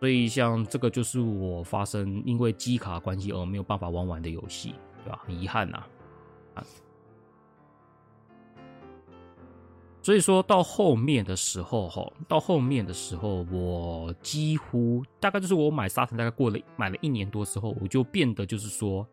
[0.00, 5.20] 所以像这个就是我发生因为机卡关系而没有办法玩完的游戏，对吧？
[5.24, 5.84] 很遗憾呐，
[6.54, 6.64] 啊。
[10.02, 19.06] 所以说到后面的时候，哈，到后面的时候，我几乎大概就是我买沙腾，大概过了买了一年多之后，我就变得就是说，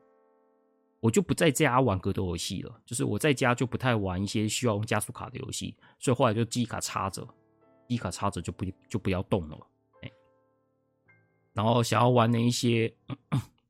[1.02, 7.28] 我就不在家玩格斗游戏了，就是我在家就不太玩一些需要用加速卡的游戏，所以后来就机卡插着，
[7.90, 9.58] 机卡插着就不就不要动了，
[11.58, 12.94] 然后想要玩那一些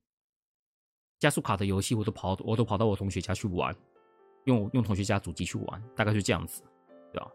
[1.20, 3.74] 加速卡的游戏，我都跑我都跑到我同学家去玩，
[4.44, 6.62] 用用同学家主机去玩，大概就这样子。
[7.14, 7.32] 对吧，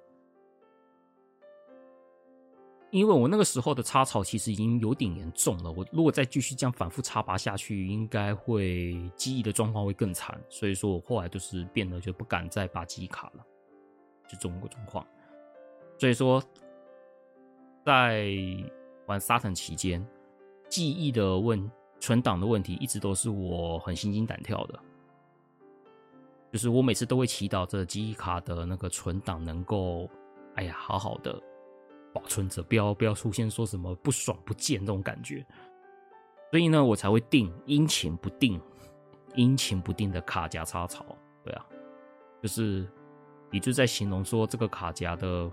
[2.91, 13.47] 因为我那个时候的插槽其实已经有点严重了，我如果再继续这样反复插拔下去，应该会记忆的状况会更惨，所以说我后来就是变得就不敢再拔记忆卡了，
[14.29, 15.07] 就这么个状况。
[15.99, 16.43] 所以说，
[17.87, 18.29] 在
[19.07, 20.07] 玩沙腾期间，
[20.73, 24.81] 记忆的问存档的问题，一直都是我很心惊胆跳的。
[26.51, 30.09] 就是我每次都会祈祷着记忆卡的那个存档能够，
[30.55, 31.39] 哎呀，好好的
[32.11, 35.45] 保存着，不要不要出现说什么不爽不见这种感觉。
[36.51, 38.59] 所以呢，我才会定阴晴不定、
[39.35, 41.05] 阴晴不定的卡夹插槽。
[41.45, 41.67] 对啊，
[42.43, 42.89] 就是
[43.51, 45.53] 也就在形容说这个卡夹的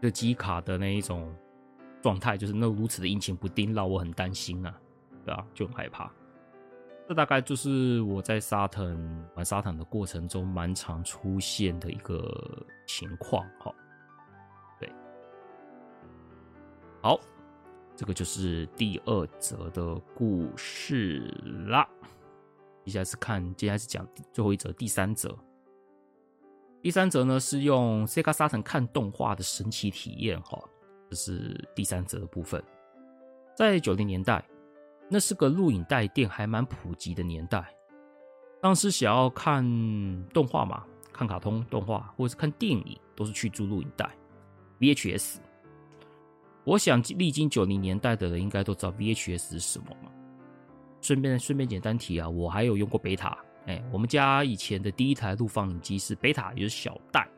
[0.00, 1.30] 这机卡的那一种
[2.06, 4.72] 状态，就是那如此的阴晴不定，让我很担心啊，
[5.24, 6.08] 对啊，就很害怕。
[7.08, 13.74] 这大概就是我在沙腾玩沙腾的过程中蛮常出现的一个情况，哈。
[14.78, 14.88] 对，
[17.02, 17.18] 好，
[17.96, 21.26] 这个就是第二则的故事
[21.66, 21.88] 啦。
[22.84, 25.36] 接下来是看，接下来是讲最后一则，第三则。
[26.80, 30.62] 第三则呢是用 Sega 沙腾看动画的神奇体验，哈，
[31.10, 32.62] 这是第三则的部分。
[33.54, 34.44] 在九零年代。
[35.08, 37.64] 那是个录影带店还蛮普及的年代，
[38.60, 39.64] 当时想要看
[40.30, 44.10] 动画嘛，看卡通动画或者是看电影，都是去租录影带
[44.80, 45.36] VHS。
[46.64, 50.10] 我想历经九零年代的人应该都知道 VHS 是什么嘛。
[51.00, 57.28] 顺便顺便简单提啊，我还有用过贝塔，哎，我们家以前的第一台录放影机是贝塔，也就是小袋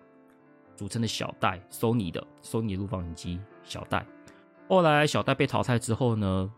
[0.75, 4.05] 组成的小袋，Sony 的 Sony 录放影机小袋。
[4.69, 6.51] 后来小袋被淘汰之后呢，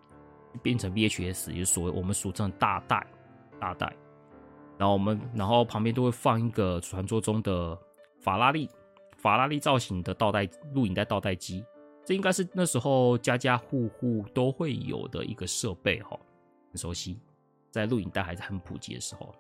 [0.63, 3.07] 变成 VHS，也就是所谓我们俗称大袋，
[3.61, 3.93] 大袋。
[4.79, 7.79] 然后我们，然后旁边都会放一个传说中的
[8.19, 8.69] 法拉利，
[9.19, 11.65] 法拉利造型的倒带录影带倒带机。
[12.05, 16.19] 这应该是那时候家家户户都会有的一个设备，哈，
[16.71, 17.19] 很熟悉。
[17.71, 19.33] 在录影带还是很普及的时候，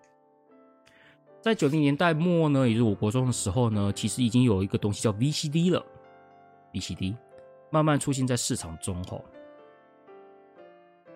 [1.41, 5.85] 在九零年代末呢，也就是我国中的时候呢，其实已经有一个东西叫 VCD 了
[6.73, 7.17] ，VCD
[7.71, 9.21] 慢慢出现在市场中，哈。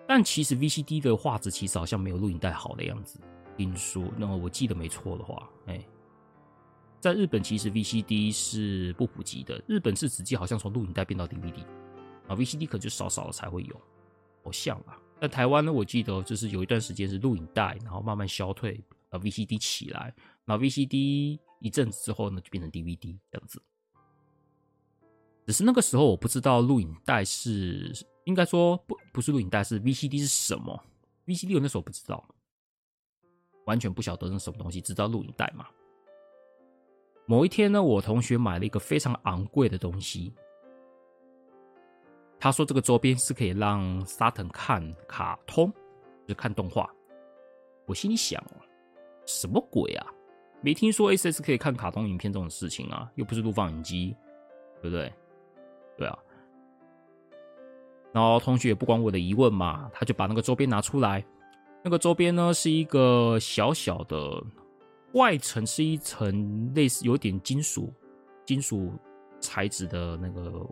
[0.07, 3.19] 但其实 VCD 的画质其实好像没有录影带好的样子。
[3.57, 5.83] 听说，那么我记得没错的话，哎，
[6.99, 9.63] 在日本其实 VCD 是不普及的。
[9.67, 11.61] 日本是直接好像从录影带变到 DVD，
[12.27, 13.81] 啊，VCD 可就少少的才会有，
[14.43, 14.99] 好像啊。
[15.21, 20.13] 在台湾呢，我记得就是有一段时间是录影带，然后慢慢消退，啊，VCD 起来，
[20.43, 23.61] 然后 VCD 一阵子之后呢，就变成 DVD 这样子。
[25.45, 27.93] 只是那个时候我不知道录影带是。
[28.25, 30.83] 应该说不不是录影带，是 VCD 是什么
[31.27, 32.27] ？VCD 我那时候不知道，
[33.65, 35.67] 完全不晓得那是什么东西，只知道录影带嘛。
[37.27, 40.33] 某一天呢，我同学买了一个非常昂贵的东西，
[42.39, 45.71] 他说这个周边是可以让沙腾看卡通，
[46.23, 46.89] 就是看动画。
[47.85, 48.43] 我心里想，
[49.27, 50.07] 什么鬼啊？
[50.61, 54.17] 没听说 SS 可以看卡通影片这种事情啊，又不是录放影机，
[54.81, 55.13] 对不对？
[55.97, 56.17] 对啊。
[58.13, 61.25] 然后同学也不管我的疑问嘛，他就把那个周边拿出来。
[61.83, 64.43] 那个周边呢，是一个小小的，
[65.13, 67.93] 外层是一层类似有点金属、
[68.45, 68.93] 金属
[69.39, 70.65] 材质的那个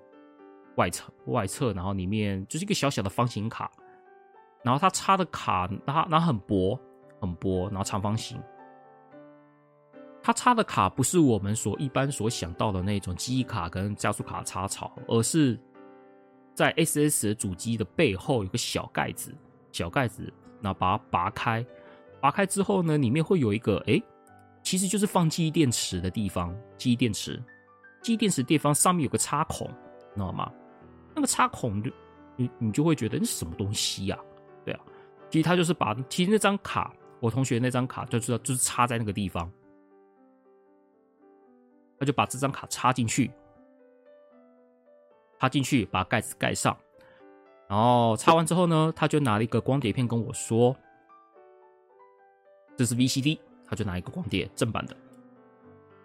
[0.77, 3.69] 外层外侧，然后里面就是一个小小的方形卡。
[4.63, 6.79] 然后它插的卡，它然后很薄
[7.19, 8.41] 很薄，然后长方形。
[10.23, 15.59] 它插的卡不是我们所一般所想到的那种记忆卡跟加速卡插槽，而是。
[16.55, 19.33] 在 SS 的主机的背后有个小盖子，
[19.71, 21.65] 小盖子，然后把它拔开，
[22.21, 23.99] 拔开之后呢，里面会有一个，哎，
[24.61, 26.55] 其实就是放记忆电池的地方。
[26.77, 27.41] 记忆电池，
[28.03, 29.67] 记忆电池地方上面有个插孔，
[30.13, 30.51] 知道吗？
[31.15, 31.89] 那个插孔就
[32.35, 34.19] 你你就会觉得那是什么东西呀？
[34.63, 34.81] 对啊，
[35.31, 39.51] 其实它就是把其实那张卡，我同学那张卡就知道就是插在那个地方。
[42.03, 43.31] 他就把这张卡插进去，
[45.39, 46.77] 插进去，把盖子盖上，
[47.69, 50.75] 然后插完之后呢，他就拿了一个光碟片跟我说
[52.75, 54.95] ：“这是 VCD。”他就拿一个光碟，正版的。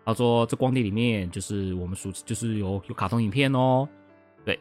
[0.07, 3.89] 他说：“这光碟里面就是我们熟，就是有有卡通影片哦。”
[4.47, 4.57] 对，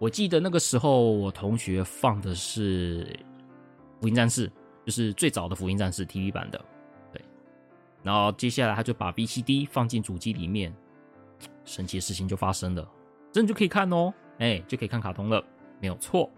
[0.00, 3.04] 我记得那个时候我同学放的是
[4.00, 4.48] 《福音战士》，
[4.84, 6.60] 就是最早的《福音战士》TV 版的。
[8.04, 10.72] 然后接下来他就把 VCD 放进主机里面，
[11.64, 12.88] 神奇的事情就发生了，
[13.32, 15.42] 真的就可以看哦，哎，就可以看卡通了，
[15.80, 16.30] 没有错。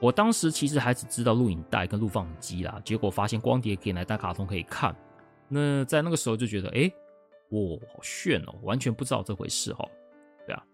[0.00, 4.96] 我当时其实还只知道录影带跟录放机啦，结果发现光碟可以来带卡通可以看。
[5.48, 6.94] 那在那个时候就觉得，哎、欸，
[7.50, 8.54] 哇，好炫哦！
[8.62, 9.86] 完全不知道这回事哈。
[10.46, 10.64] 对啊，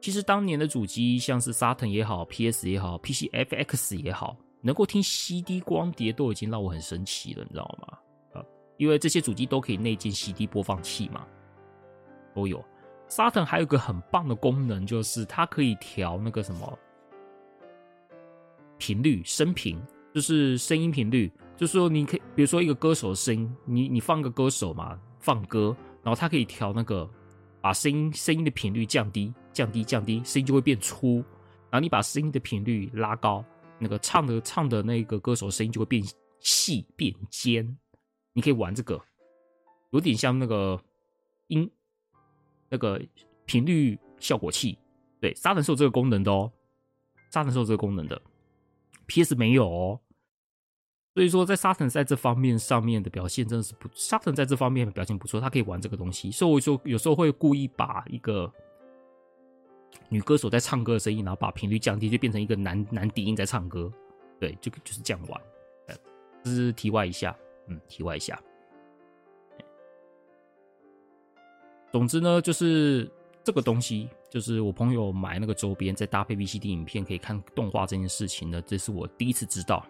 [0.00, 7.98] 其实当年的主机，像是 Saturn 也好，PS 也好，PCFX 也好，能够听 CD 光碟都已经让我很神奇了，你知道吗？
[8.82, 11.24] 因为这些主机都可以内建 CD 播放器嘛，
[12.34, 12.60] 都有。
[13.08, 16.76] Saturn 还有个很棒的功能，就是它可以调那个什么
[18.78, 19.80] 频率，声频，
[20.12, 21.30] 就是声音频率。
[21.56, 27.08] 就是说，你可以，比如说一个歌手的声音，你你放个歌手嘛，放歌，然后它可以调那个，
[27.60, 31.22] 把声音声音的频率降低，降低，降低，声音就会变粗。
[31.70, 33.44] 然后你把声音的频率拉高，
[33.78, 36.02] 那个唱的唱的那个歌手声音就会变
[36.40, 37.78] 细变尖。
[38.32, 39.00] 你可以玩这个，
[39.90, 40.80] 有点像那个
[41.48, 41.70] 音
[42.68, 43.00] 那个
[43.44, 44.78] 频率效果器。
[45.20, 46.50] 对，沙尘是有这个功能的哦，
[47.30, 48.20] 沙尘是有这个功能的
[49.06, 50.00] ，PS 没有哦。
[51.14, 56.30] 所以说，在沙尘在这方面上面的表现真的是不，沙尘在这方面表现不错，他可以玩这个东西。
[56.30, 58.50] 所以我说，有时候会故意把一个
[60.08, 63.92] 女歌手在唱歌的声音，然后把频率降低，就变成一个男男低音在唱歌。
[64.40, 65.40] 对，就就是这样玩。
[66.42, 67.36] 这是题外一下，
[67.66, 68.40] 嗯，题外一下。
[71.90, 73.10] 总之呢，就是
[73.44, 79.84] 这个东西，就是我朋友买那个周边，再搭配 VCD 影片可以看动画这件事情呢，这是我第一次知道。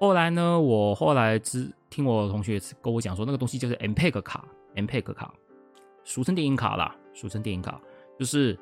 [0.00, 5.32] 后来呢，我后来只听我同学跟我讲说，那个东西就是 MPEG 卡，MPEG 卡，
[6.02, 7.80] 俗称电影卡啦，俗称电影卡，
[8.18, 8.58] 就是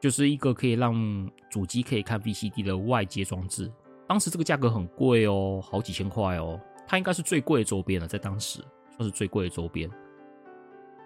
[0.00, 3.70] 就是一个可以让主机可以看 VCD 的外接装置。
[4.06, 6.58] 当时这个价格很贵哦，好几千块哦，
[6.90, 8.58] 它应该是最贵的周边了，在当时
[8.96, 9.88] 算是最贵的周边，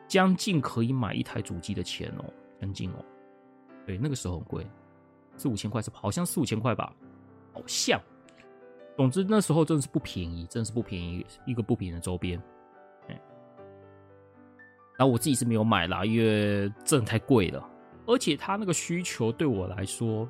[0.08, 2.24] 将近可以买一台主机的钱哦，
[2.58, 3.04] 将近哦，
[3.84, 4.66] 对，那个时候很贵，
[5.36, 6.90] 四五千块是好像四五千块吧，
[7.52, 8.00] 好像。
[8.96, 12.42] 总之那时候真的是不便宜，真的是不便宜，一个不便宜的周边。
[14.96, 17.62] 然后我自己是没有买啦，因为真的太贵了，
[18.06, 20.26] 而且他那个需求对我来说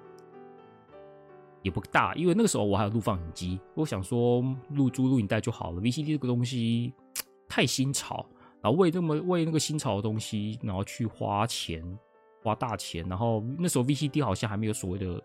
[1.65, 6.95] 也不大，因为那个时候我还有录放影机，我想说录租录影带就好了，VCD 这个东西
[7.49, 8.25] 太新潮，
[8.62, 11.83] 然后为那么为那个新潮的东西，然后去花钱
[12.45, 15.21] 花大钱，然后那时候 VCD 好像还没有所谓的。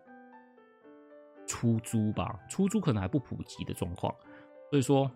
[1.51, 4.13] 出租吧，出租可能还不普及的状况，
[4.69, 5.09] 所以说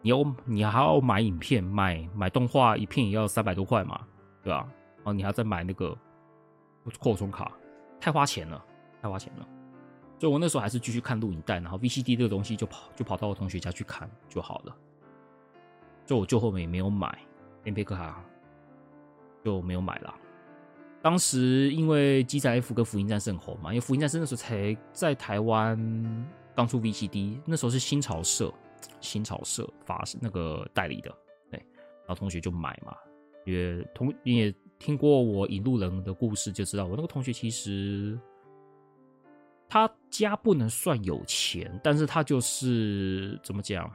[0.00, 4.00] 你要你还要买影片，买买动画一片也要三百多块嘛，
[4.42, 4.66] 对吧？
[4.96, 5.94] 然后你还要再买那个
[6.98, 7.52] 扩充卡，
[8.00, 8.64] 太花钱了，
[9.00, 9.46] 太花钱了。
[10.18, 14.76] 所以我那时候还是继续看录影带，然后 VCD 这个东西就跑就跑到我同学家去看就好了。
[16.04, 17.18] 就我最后面也没有买
[17.64, 18.24] MPEG 卡，
[19.44, 20.14] 就没有买了。
[21.00, 25.78] 当时因为机载 F 跟福音战士很红嘛，因为福音战士那时候才在台湾
[26.56, 28.52] 刚出 VCD，那时候是新潮社，
[29.00, 31.14] 新潮社发那个代理的，
[31.52, 31.58] 对，
[32.04, 32.96] 然后同学就买嘛，
[33.44, 38.18] 也同也听过我引路人的故事，就知道我那个同学其实
[39.68, 43.90] 他家不能算有钱，但是他就是怎么讲，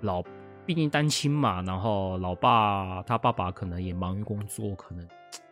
[0.00, 0.22] 老。
[0.66, 5.04] 毕竟单亲嘛，然后老爸他爸爸可能也忙于工作，可能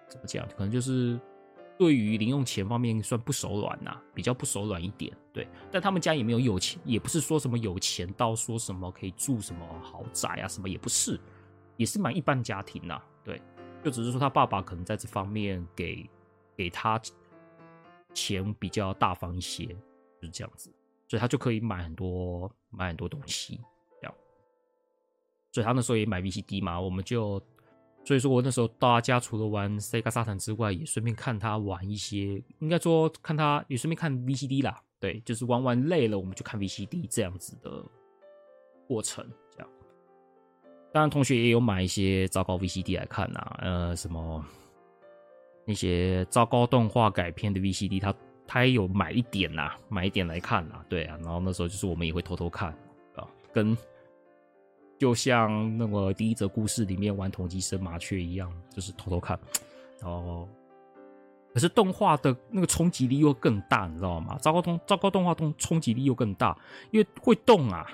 [0.06, 0.46] 怎么讲？
[0.50, 1.18] 可能就是
[1.76, 5.12] 对于零用钱方面算不手软呐，比较不手软一点。
[5.32, 11.18] 对，但他们家也没有有钱，也不是说什么有钱到说什么可以住什么豪宅啊，什么也不是，
[11.76, 13.02] 也是蛮一般家庭呐。
[13.24, 13.42] 对，
[13.82, 16.08] 就只是说他爸爸可能在这方面给
[16.54, 17.00] 给他
[18.14, 20.70] 钱比较大方一些，就是这样子，
[21.08, 23.60] 所以他就可以买很多买很多东西。
[24.00, 24.14] 这样
[25.52, 27.40] 所以他那时候也买 VCD 嘛，我们就，
[28.04, 37.84] 所以说我那时候到他家，除了玩 Sega Saturn 之外，也顺便看他玩一些，应该说看他也顺便看 VCD 啦，对，就是玩玩累了，我们就看 VCD 这样子的
[38.86, 39.68] 过程，这样。
[40.92, 44.44] 当然，同学也有买一些糟糕 VCD 来看呐，呃，什么
[45.68, 48.14] 那些糟糕动画改片的 VCD，他
[48.46, 52.70] 他也有买一点呐，买一点来看呐，对啊，然后那时候就是我们也会偷偷看
[53.14, 53.76] 啊，跟。
[54.98, 59.38] 就像那个第一则故事里面玩同级生麻雀一样，就是偷偷看，
[60.00, 60.48] 然后
[61.54, 64.36] 可是动画的那个冲击力又更大，你知道吗？
[64.38, 66.58] 糟糕动糟糕动画动冲击力又更大，
[66.90, 67.86] 因为会动啊，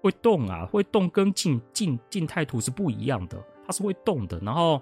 [0.00, 3.36] 会动啊，会动跟静静静态图是不一样的，
[3.66, 4.38] 它是会动的。
[4.38, 4.80] 然后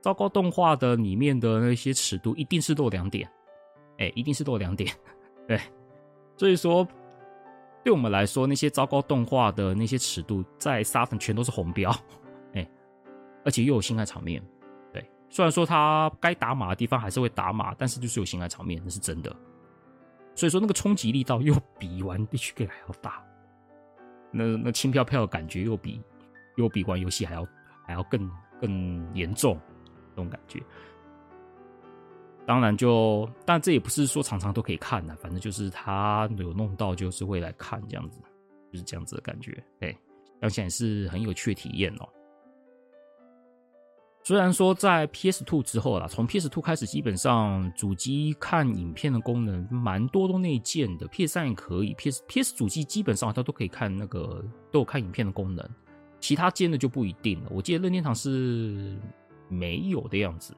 [0.00, 3.28] 糟糕动画的里面的那些尺度一定是漏两点，
[3.98, 4.92] 哎，一定是漏两点，
[5.46, 5.60] 对，
[6.36, 6.86] 所以说。
[7.84, 11.90] 对我们来说，那些糟糕动画的那些尺度，在沙粉全都是红标，
[12.52, 12.68] 哎，
[13.44, 14.42] 而且又有性爱场面。
[14.92, 19.34] 对，虽然说他该打码的地方还是会打码，但是就是有性爱场面，那是真的。
[20.34, 23.24] 所以说那个冲击力道又比玩 HK 还要大，
[24.32, 26.02] 那那轻飘飘的感觉又比
[26.56, 27.46] 又比玩游戏还要
[27.86, 28.30] 还要更
[28.60, 29.58] 更严重，
[30.18, 30.60] 这种感觉。
[32.44, 38.18] 当然就，但这也不是说常常都可以看的，反正就是他有弄到，就是会来看这样子，
[38.72, 39.62] 就是这样子的感觉。
[39.80, 39.94] 哎，
[40.40, 42.08] 想想也是很有趣的体验哦。
[44.24, 55.66] 虽然说在 PS Two 之后啦，从 PS Two 开始，基本上主机看影片的功能蛮多都内建的 PS 三也可以，PS PS 主机基本上它都可以看那个都有看影片的功能，
[56.18, 57.50] 其他间的就不一定了。
[57.50, 58.98] 我记得任天堂是
[59.48, 60.56] 没有的样子。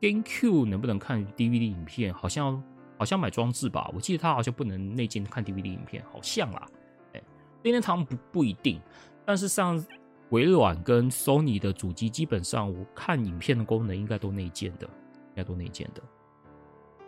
[0.00, 2.12] GameCube 能不能看 DVD 影片？
[2.14, 2.62] 好像
[2.98, 6.66] 好像买装置吧，我记得它好像不能内建看 DVD 影片，好像啦。
[7.14, 7.22] 哎，
[7.62, 8.80] 任天堂不不一定，
[9.26, 9.82] 但是像
[10.30, 16.02] 微软跟 Sony 的主机，基本上我看影片的功能应该都内建的，应该都内建的。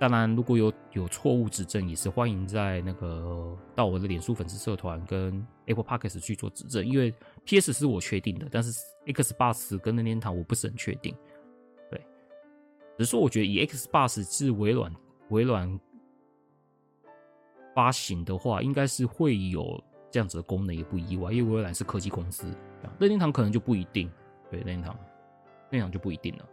[0.02, 8.72] 当然，如果有有错误指正，也是欢迎在那个到我的脸书粉丝社团跟 Apple Podcast 去做指正，因为 PS 是我确定的，但是
[9.06, 11.14] Xbox 跟任天堂我不是很确定。
[11.88, 12.04] 对
[12.98, 14.92] 只是说，我觉得以 Xbox 是微软
[15.28, 15.80] 微软
[17.72, 19.80] 发行的话，应该是会有
[20.10, 22.44] 这样子的功能，也不意外，因为微软是科技公司。
[22.98, 24.10] 任天堂可能就不一定，
[24.50, 24.96] 对，任天堂，
[25.70, 26.48] 任天堂就不一定了。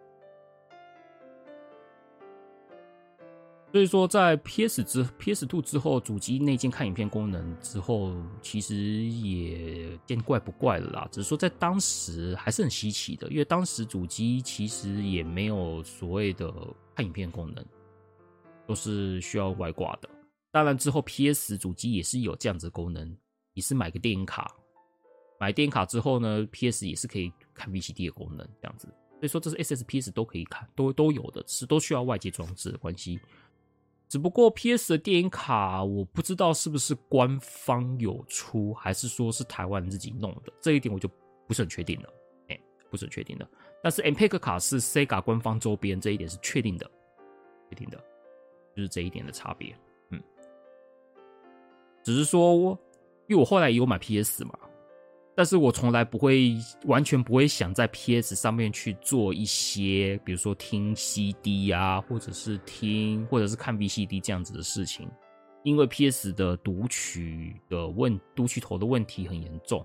[3.71, 11.07] 所以说，在 PS 之 PS Two 之后，主机内建看影片功能之后，其实也见怪不怪了啦。
[11.11, 16.51] 只是说，在当时还是很稀奇的，因为当时主机其实也没有所谓的
[16.95, 17.63] 看影片功能，
[18.65, 20.09] 都是需要外挂的。
[20.51, 23.15] 当然之后 PS 主机也是有这样子的功能，
[23.53, 24.51] 也是买个电影卡，
[25.39, 28.87] 买电影卡之后呢，PS 也是可以看 VCD 的功能，这样子。
[29.19, 33.19] 所以说，这是 SSPS 都可以看，都都有的，是都需要外接装置的关系。
[34.09, 41.07] 只不过 PS 的电影卡，我不知道是不是官方有出，还是说是台湾自己弄的，这一点我就
[41.47, 42.09] 不是很确定了。
[42.47, 43.47] 哎、不是很确定的。
[43.83, 46.89] 但是 MPEG 卡是 Sega 官方周边，这一点是确定的，
[47.69, 48.03] 确定的，
[48.75, 49.77] 就是这一点的差别。
[50.09, 50.19] 嗯，
[52.03, 52.77] 只是说，
[53.27, 54.57] 因为我后来也有买 PS 嘛。
[55.39, 65.09] 但是我从来不会，完全不会想在 PS 上面去做一些，比如说听 CD 啊，或者是听，或者是看 VCD 这样子的事情，
[65.63, 69.81] 因为 PS 的读取的问，读取头的问题很严重。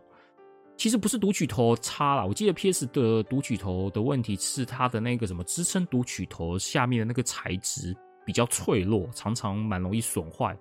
[0.77, 7.97] 其实不是读取头差啦，我记得 PS 的读取头的问题是它的那个什么支撑读取头下面的那个材质
[8.27, 10.59] 比较脆弱，常常蛮容易损坏，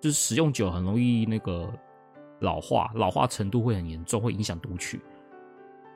[0.00, 1.72] 就是使用久很容易那个。
[2.42, 5.00] 老化，老化程度会很严重，会影响读取，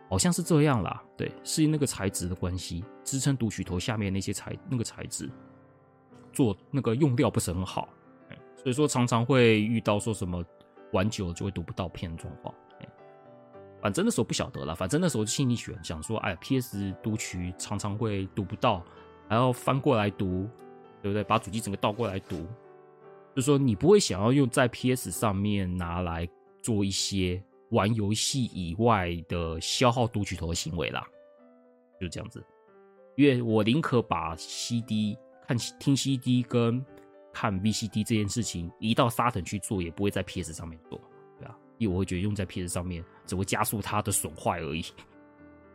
[0.09, 1.03] 好像是这样啦。
[1.17, 5.29] 对，是那个材质的关系，支撑读取头下面那些材那个材质
[6.33, 7.89] 做那个用料不是很好，
[8.57, 10.43] 所以说常常会遇到说什么
[10.93, 12.55] 玩久了就会读不到片的状况。
[13.83, 18.83] 反正那时候不晓得了，反正那时候就心里选想说，哎，PS 读取常常会读不到，
[19.29, 20.49] 还要翻过来读，
[21.03, 21.23] 对不对？
[21.23, 22.47] 把主机整个倒过来读，
[23.37, 26.29] 就说你不会想要用在 PS 上面拿来。
[26.67, 27.41] 做一些
[27.71, 31.07] 玩游戏以外的消耗读取头的行为啦，
[32.01, 32.45] 就这样子。
[33.15, 36.85] 因为我宁可把 CD 看听 CD 跟
[37.33, 41.01] 看 VCD 这件事情移到 Saturn 去做，也不会在 PS 上面做，
[41.39, 44.85] 对啊，因为我会觉得用在 PS 上面只会加速它的损坏而已。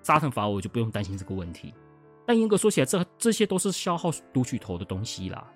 [0.04, 1.74] Saturn 反而我就不用担心这个问题。
[2.28, 5.50] 但严格说起来，这这些都是消耗读取头的东西啦，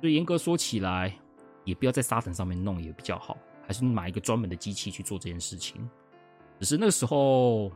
[0.00, 1.14] 所以严格说起来，
[1.64, 3.36] 也不要在 Saturn 上面弄也比较好。
[3.66, 5.88] 还是买一个专门的机器去做这件事情，
[6.58, 7.70] 只是那时候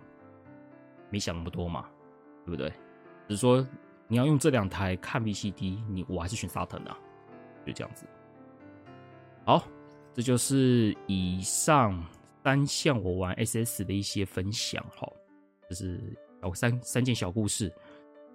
[1.10, 1.86] 没想那么多嘛，
[2.44, 2.68] 对不对？
[3.28, 3.66] 只是说
[4.08, 6.98] 你要用这两台看 VCD，你我还是选 Saturn 啊，
[7.64, 8.06] 就这样子。
[9.44, 9.66] 好，
[10.14, 12.04] 这就是以上
[12.44, 15.10] 三项我玩 SS 的一些分享哈，
[15.68, 16.00] 就是
[16.42, 17.72] 有三三件小故事。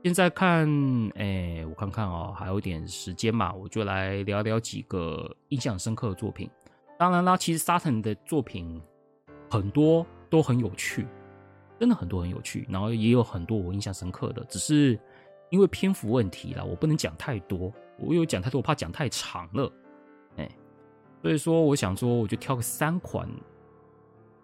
[0.04, 0.68] 现在看，
[1.16, 6.50] 哎，我看看哦，还有点时间嘛，我就来聊聊几个印象深刻的作品。
[7.02, 8.80] 当然啦，其实 Saturn 的作品
[9.50, 11.08] 很多都很有趣，
[11.80, 15.00] 真的很多很有趣，然后也有很多我印象深刻的，只是
[15.50, 19.74] 因为篇幅问题啦，我不能讲太多，我有讲太多，我怕讲太长了，
[20.38, 20.48] 哎，
[21.24, 23.28] 所以说我想说，我就挑个三款，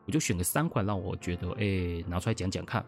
[0.08, 2.84] 我就选个三款，让我觉得哎拿出来讲讲看。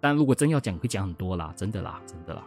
[0.00, 2.46] 但如果真要讲，可以讲很多啦，真的啦，真的啦，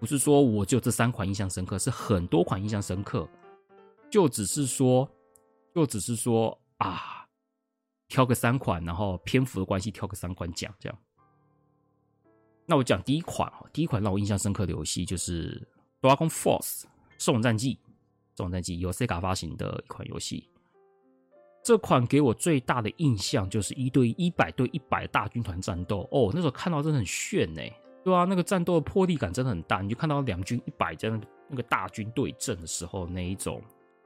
[0.00, 3.28] 不是说我就这三款印象深刻，是很多款印象深刻，
[4.08, 5.06] 就只是说，
[5.74, 7.26] 就只是说啊，
[8.08, 10.98] 挑个三款，然后篇幅的关系，挑个三款讲这样。
[12.66, 15.60] 那我讲第一款哈，第一款让我印象深刻的游戏就是
[16.08, 16.82] 《Dragon Force》
[17.18, 17.78] 兽龙战记，
[18.36, 20.48] 兽龙战记由 Sega 发行的一款游戏。
[21.64, 27.62] 这款给我最大的印象就是一对一百对一百大军团战斗哦，那时候看到真的很炫呢，
[28.02, 33.62] 对啊，那个战斗的魄力感真的很大，你就看到两军一百在那那个大军对阵的时候那一种，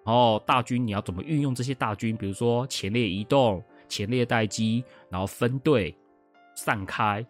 [0.07, 2.17] 然后，大军你要怎么运用这些大军？
[2.17, 5.95] 比如说前列移动、前列待机，然后分队
[6.55, 7.27] 散开，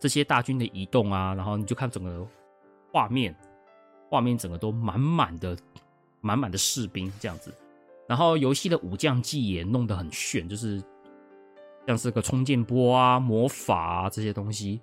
[0.00, 2.26] 这些大军的移动啊，然后你就看整个
[2.90, 3.36] 画面，
[4.08, 5.56] 画面整个都满满的。
[6.26, 7.54] 满满的士兵这样子，
[8.08, 10.82] 然后游戏的武将技也弄得很炫，就是
[11.86, 14.80] 像是个冲剑波啊、魔法啊这些东西。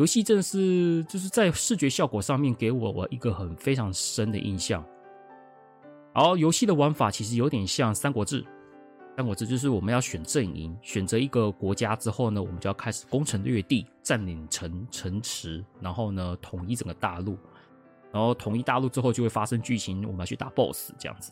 [0.00, 4.82] 游戏真是就是在视觉效果上面给我我一个很非常深的印象。
[6.14, 8.42] 然后游戏的玩法其实有点像《三国志》，
[9.14, 17.36] 《三国志》就是我们要选阵营，选择一个国家之后呢，我们就要开始攻城略地，占领城城池，然后呢统一整个大陆。
[18.10, 21.30] 然后统一大陆之后，就会发生剧情，我们要去打 BOSS 这样子。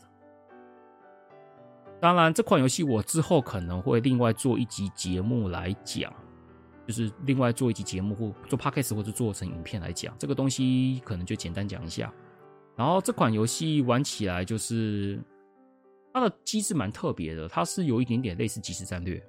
[2.03, 6.13] 当然，这款游戏我之后可能会另外做一集节目来讲，
[6.89, 12.13] 就是另外做一集节目或做 Podcast 或者做成影片来讲这个东西，可能就简单讲一下。
[12.75, 15.21] 然后这款游戏玩起来就是
[16.13, 19.23] 它的机制蛮特别的，它是有一点点类似即时战略，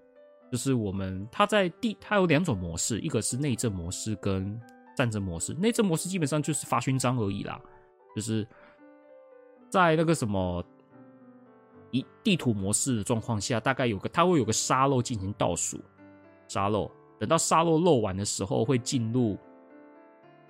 [0.51, 4.59] 就是我们它在地它有两种模式，一个是内政模式跟。
[4.95, 7.57] 战争模式，内政模式基本上就是发勋章而已啦，
[8.13, 8.45] 就是
[9.69, 10.61] 在那个什么
[11.91, 15.79] 一地图模式的状况下，大概有个它会有个沙漏进行倒数，
[16.49, 19.37] 沙漏等到沙漏漏完的时候，会进入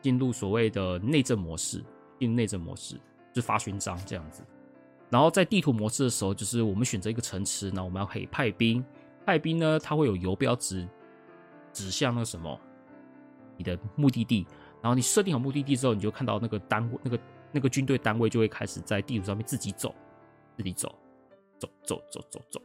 [0.02, 1.84] 进入所谓的内政模式，
[2.20, 2.96] 进入内政模式
[3.34, 4.44] 就发勋章这样子。
[5.10, 8.86] 然后在地图模式的时候，就是我们选择一个城池，那我们要可以派兵，
[9.26, 10.88] 派兵呢，它会有游标指
[11.74, 12.60] 指向那个什么。
[13.58, 14.48] 你的目的地，
[14.82, 17.20] 然后你设定好目的地之后，你就看到那个单位，那个
[17.52, 19.94] 那个军队单位就会开始在地图上面自己走，
[20.56, 20.96] 自己走，
[21.58, 22.62] 走走走走走。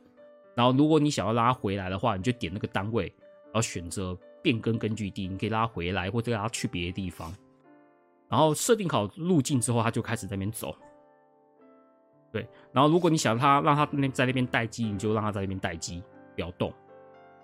[0.54, 3.12] 然后如果你想要拉回来的话，你就点那个单位，
[3.54, 7.32] 然后选择变更根据地，你可以拉回来或者拉去别的地方。
[8.28, 10.74] 然后设定好路径之后，他就开始在那边走。
[12.32, 16.02] 对，然后如果你想他让他那在那边待机，你就让他在那边待机，
[16.34, 16.74] 不要动。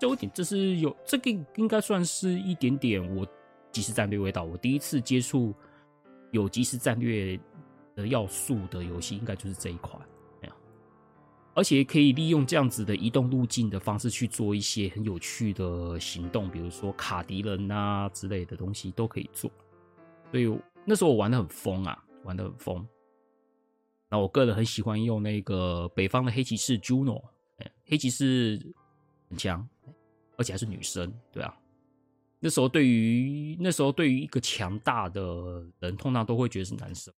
[0.00, 3.24] 这有点，这是有这个应该算是一点点我。
[3.72, 5.54] 即时战略味道，我第一次接触
[6.32, 7.38] 有即时战略
[7.94, 9.96] 的要素的游戏，应该就是这一款。
[11.60, 19.50] 而且可以利用这样子的移动路径的方式去做一些很有趣的行动，比如说卡敌人啊之类的东西都可以做。
[20.30, 22.88] 所以那时候我玩的很疯啊，玩的很疯。
[24.08, 27.22] 那我个人很喜欢用那个北方的黑骑士 Juno，
[27.84, 28.58] 黑骑士
[29.28, 29.68] 很强，
[30.38, 31.54] 而且还是女生，对啊。
[32.38, 37.12] 那时候对于那时候对于一个强大的人，通常都会觉得是男生。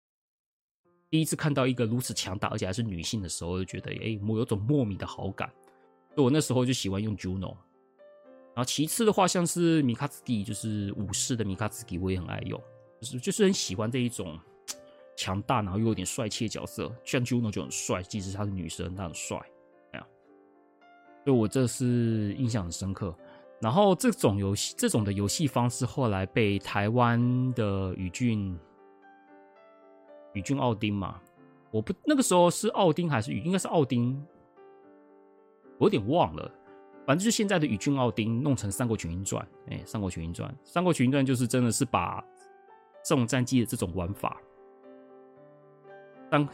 [1.11, 5.51] 第一次看到一个如此强大而且还是女性的时候，就觉得哎，我有种莫名的好感。
[6.15, 7.53] 所以我那时候就喜欢用 Juno。
[8.53, 12.59] 然后其次的话，像是米卡兹基，就是武士的米卡兹基，我也很爱用，
[13.01, 14.39] 就是就是很喜欢这一种
[15.17, 16.89] 强大然后又有点帅气的角色。
[17.03, 19.37] 像 Juno 就很帅，即使她是女生，她很帅。
[19.91, 20.07] 哎呀，
[21.25, 23.13] 对我这是印象很深刻。
[23.61, 28.57] 然后这种游戏，这种的游戏方式后来被台湾的宇俊
[30.33, 31.19] 宇峻奥丁嘛，
[31.71, 34.21] 我不那个时候是奥丁还是宇，应该是奥丁，
[35.77, 36.51] 我有点忘了。
[37.05, 42.23] 反正就是现在的宇峻奥丁弄成《三国群英传》，哎，《三国群英传》，《三国群英传》就是真的是把
[43.03, 44.37] 这种战机的这种玩法，
[46.29, 46.47] 当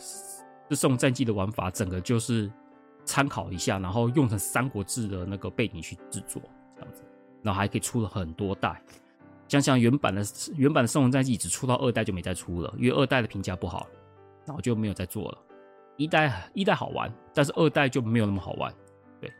[0.69, 2.51] 这种战机的玩法，整个就是
[3.03, 6.41] 参考一下，然后用成《三国志》的那个背景去制作。
[6.75, 7.03] 这样子，
[7.41, 8.81] 然后还可以出了很多代，
[9.47, 10.21] 像像原版的
[10.55, 13.87] 原版的《圣龙战记》只出到二代就没再出了，因为二代的评价不好，
[14.45, 15.37] 然后就没有再做了。
[15.95, 18.73] 一代一代好玩，但是二代就没有那么好玩，
[19.21, 19.31] 对。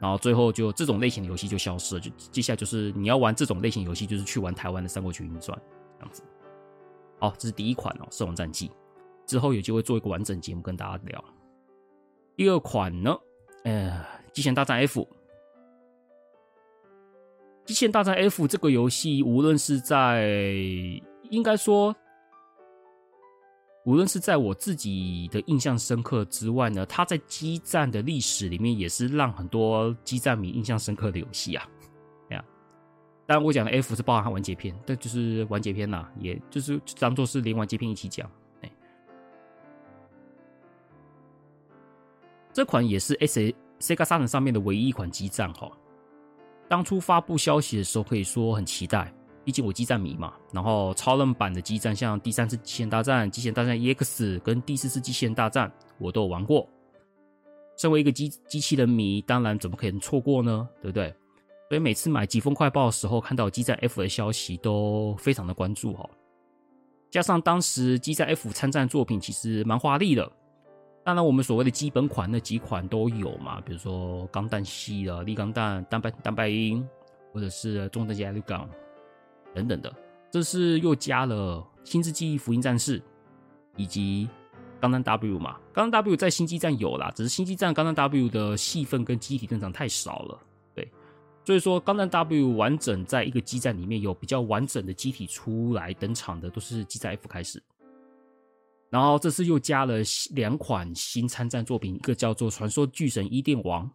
[0.00, 5.56] 然后最后就这种类型的游戏就消失了，就接下来就是你要玩这种类型游戏，就是去玩台湾的《三国群英传》
[5.98, 6.22] 这样子。
[7.18, 8.68] 好，这是第一款哦，《圣龙战记》
[9.24, 11.24] 之后有机会做一个完整节目跟大家聊。
[12.36, 13.16] 第二款呢，
[13.64, 15.00] 呃，《机器人大战 F》。
[17.70, 20.26] 《极限大战 F》这个游戏，无论是在
[21.30, 21.94] 应该说，
[23.84, 31.64] 无论是在我自己的印象深刻之外呢，它在激战的历史里面也是让很多激战迷印象深刻的游戏啊。
[32.28, 32.44] 这样，
[33.24, 38.28] 当然我讲的 F 是包含完结篇，但就是完结篇呐，也就是当做是连完结篇一起讲。
[42.52, 45.70] 这款也是 S Sega Saturn 上面的唯一一款激战哈。
[46.70, 49.12] 当初发布消息的时候，可以说很期待，
[49.44, 50.34] 毕竟我机战迷嘛。
[50.52, 55.68] 然后超人版的机战，像第三次机器人大战、机器人大战 EX 跟第四次机器人大战，
[55.98, 56.64] 我都有玩过。
[57.76, 60.68] 身为一个机机器人迷，当然怎么可能错过呢？
[60.80, 61.12] 对不对？
[61.68, 66.08] 所以每次买疾风快报的时候，看到机战 F 的消息，都非常的关注哈。
[67.10, 70.30] 加上当时机战 F 参战作品其实蛮华丽的。
[71.02, 76.86] 当然，我们所谓的基本款那几款都有嘛，比如说钢弹系的力钢弹、单白单白鹰，
[77.32, 78.68] 或者是中等级艾利钢
[79.54, 79.92] 等等的。
[80.30, 83.02] 这是又加了新世纪福音战士
[83.76, 84.28] 以及
[84.78, 85.56] 钢弹 W 嘛？
[85.72, 90.38] 钢弹 W 在新机战有啦，只是新机战钢弹 W 的戏份跟机体登场太少了，
[90.74, 90.86] 对。
[91.44, 97.60] 所以说，钢弹 W 完整在一个机战里面有比较完整的机体出来登场的，都是机战 F 开始。
[98.90, 99.98] 然后这次又加了
[100.32, 103.86] 两款新参战作品，一个叫做《传说巨神伊甸王》，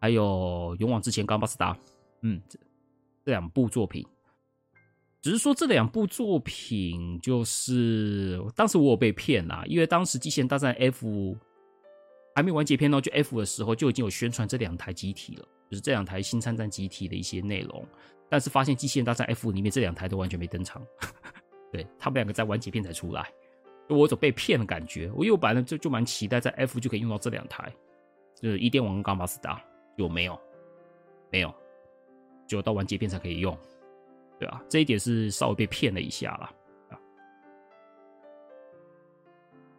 [0.00, 1.74] 还有《勇往直前》《钢巴斯达》。
[2.22, 2.58] 嗯，这
[3.24, 4.06] 这两部作品，
[5.20, 11.06] 只是说这两部作品就是当时我有被骗啦，因为当时《机器人大战 F》
[12.36, 17.84] 还没完结篇哦，就 F 的时候就已经有宣传这两台机体了，就是这两台新参战机体的一些内容。
[18.30, 20.80] 但是发现《机器人大战 F》里面这两台都完全没登场，
[21.72, 23.28] 对，他们两个在完结篇才出来。
[23.88, 27.70] 我有种被骗的感觉，我有本来就就蛮期待在 F 就可以用到这两台，
[28.34, 29.62] 就是伊甸王跟钢巴斯达，
[29.96, 30.38] 有没有？
[31.30, 31.52] 没有，
[32.46, 33.56] 只有到完结篇才可以用，
[34.38, 36.52] 对啊，这一点是稍微被骗了一下啦。
[36.90, 36.94] 啊。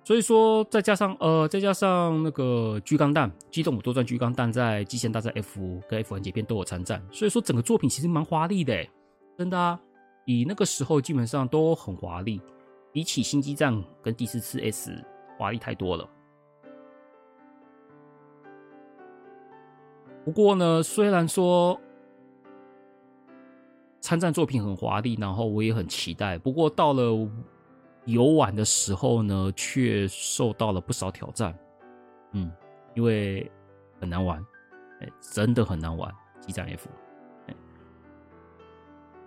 [0.04, 8.86] 所以说，再加上呃，再加上那个 G 钢弹、机动武斗传 G 钢弹在机器人大战 F 跟 F 完结篇都有参战，所以说整个作品其实蛮华丽的，
[9.38, 9.80] 真的啊，
[10.26, 12.40] 以那个时候基本上都很华丽。
[12.96, 15.04] 比起新机战跟第四次 S
[15.38, 16.10] 华丽太多了。
[20.24, 21.78] 不过呢，虽然说
[24.00, 26.38] 参战作品很华丽，然后我也很期待。
[26.38, 27.30] 不过到了
[28.06, 31.54] 游玩的时候呢，却受到了不少挑战。
[32.32, 32.50] 嗯，
[32.94, 33.52] 因为
[34.00, 34.40] 很难玩，
[35.02, 36.10] 哎，真的很难玩。
[36.40, 36.88] 机战 F，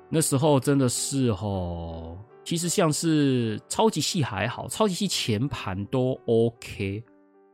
[0.09, 2.17] 那时候真的是吼。
[2.49, 7.05] 其实像是超级系还好，超级系前盘都 OK，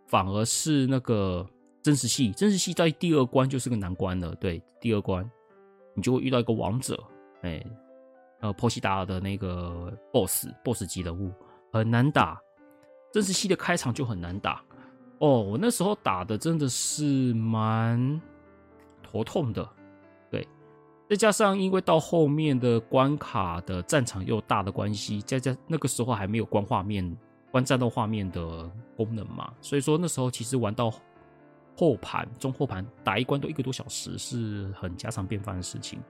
[0.06, 1.44] 反而是那个
[1.82, 4.32] 真实系，真实系在第二关就是个难关了。
[4.36, 5.28] 对，第二关
[5.96, 6.96] 你就会遇到一个王者，
[7.42, 7.60] 哎，
[8.38, 11.32] 呃，波西达尔的那个 BOSS，BOSS 级人物
[11.72, 12.40] 很难打。
[13.12, 14.62] 真实系的开场就很难打
[15.18, 18.22] 哦，我那时候打的真的是蛮
[19.02, 19.68] 头痛的。
[21.06, 27.16] 再加上，因为到后面的关卡的战场又大的关系，再加那个时候还没有关画面、
[27.52, 30.90] 关战斗画面的功能嘛，所以说那时候其实玩到
[31.76, 36.00] 后盘、中后盘打一关都一个多小时，是很家常便饭的事情。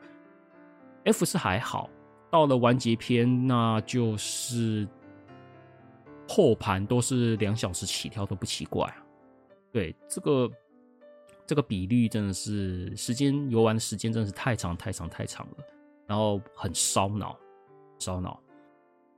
[1.04, 1.90] F 是还好，
[2.30, 4.86] 到了完结篇，那就是
[6.28, 8.88] 后盘都是两小时起跳都不奇怪。
[9.72, 10.48] 对这个。
[11.46, 15.64] 这个比率真的是时间游玩的时间真的是太长太长太长了，
[16.06, 17.38] 然后很烧脑，
[17.98, 18.40] 烧脑。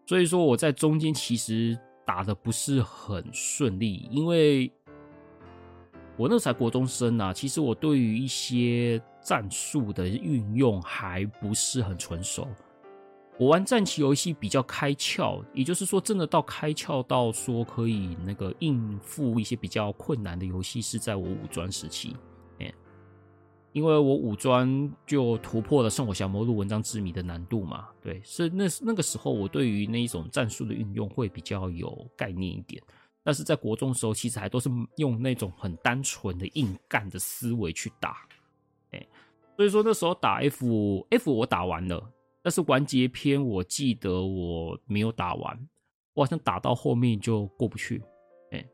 [0.06, 4.70] 所以说我在中间其实打的不是很顺利，因为
[6.16, 12.48] 我那才国中生啊，其实我对于一些战术的运用还不是很纯熟。
[13.38, 22.16] 我玩战棋游戏比较开窍，也就是说，真的到开窍到说可以那个应付一些比较困难的游戏，是在我五专时期，
[22.60, 22.72] 哎，
[23.72, 32.82] 因为我五专就突破了《圣火降魔录》文章之谜的难度嘛，对，是那那个时候我对于那一种战术的运用会比较有概念一点，
[33.22, 38.26] 但是在国中的时候，其实还都是用那种很单纯的硬干的思维去打，
[38.92, 39.06] 哎，
[39.58, 42.02] 所以说那时候打 F F 我打完了。
[42.46, 45.68] 但是完结篇，我记得我没有打完，
[46.14, 48.00] 我好像打到后面就过不去，
[48.52, 48.64] 哎，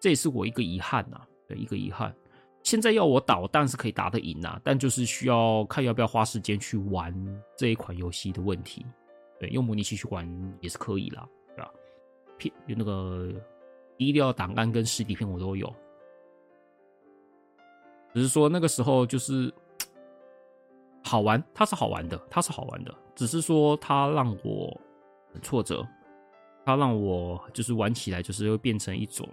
[0.00, 2.16] 这也是我一个遗憾呐，对，一个遗憾。
[2.62, 7.14] 现在要我打，我当然是可以打得赢呐，但就是需要看要不要花时间去玩
[7.54, 8.82] 这一款游戏的问题。
[9.38, 10.26] 对，用模拟器去玩
[10.62, 11.70] 也是可以啦，对吧？
[12.38, 13.30] 片有那个
[13.98, 15.70] 低调档案跟实体片我都有，
[18.14, 19.52] 只是说那个时候就是
[21.06, 24.80] 好玩，它是好玩的，它是好玩的，只是说它让我
[25.32, 25.86] 很挫折，
[26.64, 29.26] 它让我就是玩起来就是会变成一种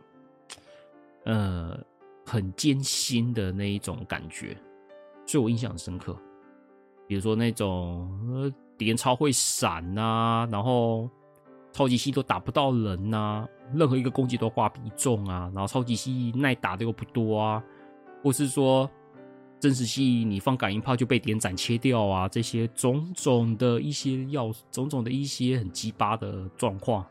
[1.26, 1.78] 呃
[2.26, 4.56] 很艰辛的那一种感觉，
[5.26, 6.16] 所以我印象很深刻。
[7.08, 11.10] 比如说那种呃敌人超会闪呐、然后
[11.72, 17.64] 超级系都打不到人呐、任何一个攻击都挂必中啊，然后超级系耐打的又不多啊。
[18.24, 18.90] 或是说，
[19.64, 27.06] 真实系你放感应炮就被点斩切掉啊，这些种种的一些要种种的一些很鸡巴的状况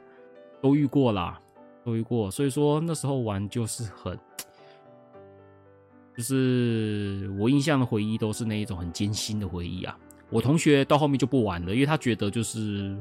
[0.60, 1.40] 都遇过啦，
[1.82, 2.30] 都遇过。
[2.30, 4.14] 所以说那时候玩就是很，
[6.14, 9.98] 就是我印象的回忆都是那一种很艰辛的回忆啊。
[10.28, 12.94] 我同学到后面就不玩了，因为他觉得就是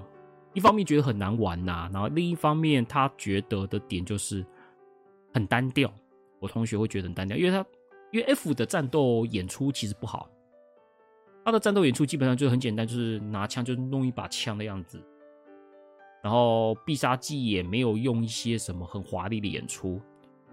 [0.53, 4.45] 一方面觉得很难玩呐、然后另一方面他觉得的点就是
[5.33, 5.93] 很单调。
[6.39, 7.65] 我同学会觉得很单调，因为他。
[8.11, 10.29] 因为 F 的战斗演出其实不好，
[11.45, 15.01] 他的战斗演出基本上就很简单，就是拿枪就弄一把枪的样子，
[16.21, 20.01] 然后必杀技也没有用一些什么很华丽的演出。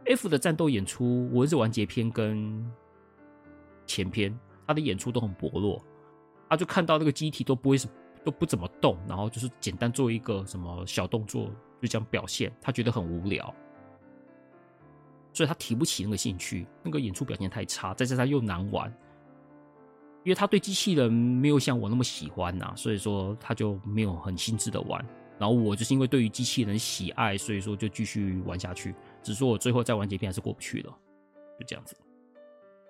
[0.07, 2.65] F 的战斗演出，无论是完结篇跟
[3.87, 5.85] 前篇，他的演出都很薄弱，
[6.49, 7.89] 他就看到那个机体都不会是
[8.25, 11.51] 都不怎么动，然后就是简单做一个什么小动作
[11.83, 13.53] 就这样表现，他觉得很无聊。
[15.39, 18.93] 所以他提不起那个兴趣，那个演出表现太差，再加上又难玩，
[20.25, 25.01] 因为他对机器人没有像我那么喜欢呐、所以说他就没有很兴致的玩。
[25.39, 28.93] 然后我就是因为对于机器人喜爱，所以说就继续玩下去。
[29.23, 30.93] 只是说我最后再玩几遍还是过不去了，
[31.61, 31.97] 就这样子。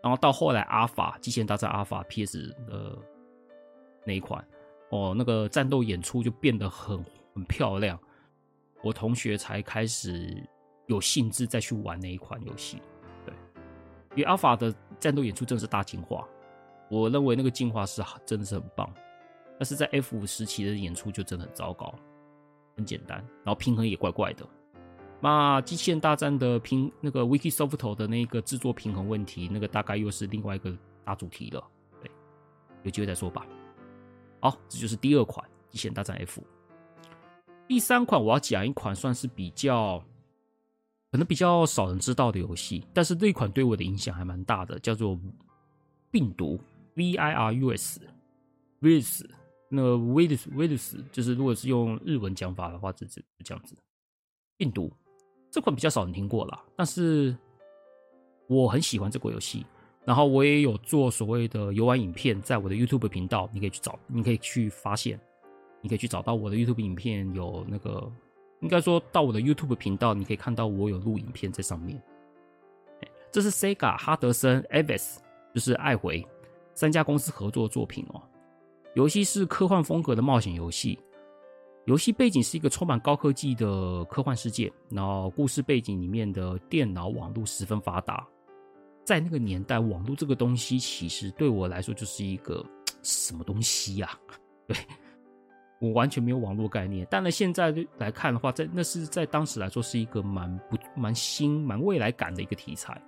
[0.03, 2.99] 然后到后来阿法机器人大战阿法 PS 的
[4.07, 4.42] 那一款，
[4.88, 8.01] 哦，那个战斗演出就变得很很漂亮，
[8.82, 10.42] 我同学才开始。
[10.89, 12.80] 有兴致再去玩那一款游戏，
[13.24, 13.32] 对，
[14.16, 16.26] 因为 Alpha 的战斗演出真的是大进化，
[16.89, 18.91] 我认为那个进化是真的是很棒，
[19.59, 21.95] 但是在 F 五时期的演出就真的很糟糕，
[22.74, 24.47] 很简单，然后平衡也怪怪的。
[25.20, 30.74] 那机器人大战的平那个 Wikisoft 的那个制作平衡问题，那个大概又是另外一个
[31.05, 31.62] 大主题了，
[32.01, 32.11] 对，
[32.84, 33.47] 有机会再说吧。
[34.41, 36.43] 好，这就是第二款机器人大战 F。
[37.66, 40.03] 第三款我要讲一款算是比较。
[41.18, 45.16] 可能比较少人知道的游戏，但是这一款对我的影响还蛮大的，叫做
[46.12, 46.56] 《病毒》
[46.94, 49.24] （V I R U S），virus，
[49.68, 53.76] 那 virus，virus 就是如果是用日文讲法的话，就是这样子。
[54.56, 54.92] 病毒
[55.50, 57.36] 这款比较少人听过啦，但是
[58.46, 59.66] 我很喜欢这个游戏，
[60.04, 65.18] 然后我也有做所谓的游玩影片，在我的 YouTube 频道，你可以去找，你可以去发现，
[65.80, 68.08] 你可以去找到我的 YouTube 影片有那个。
[68.61, 72.00] 应该说到我的 YouTube 频道，你可以看到我有录影片在上面。
[73.30, 75.18] 这是 Sega 哈德森 Aves，
[75.54, 76.26] 就是爱回
[76.74, 78.22] 三家公司合作的作品哦。
[78.94, 80.98] 游戏是科幻风格的冒险游戏，
[81.84, 84.72] 游戏背景是一个充满高科技的科幻世界。
[84.88, 88.26] 然后故事背景里面的电脑网络十分发达，
[89.04, 92.64] 在那个年代，网络这个东西其实对我来说就是一个
[93.04, 94.18] 什么东西呀？
[94.66, 94.76] 对。
[95.81, 103.01] 我完全没有网络概念，但是现在来看的话，在那是在当时来说是一个蛮不蛮新、蛮未来感的一个题材。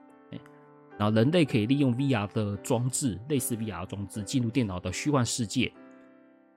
[0.98, 5.72] 然后人类可以利用 VR 的装置，类似 VR 装置，进入电脑的虚幻世界，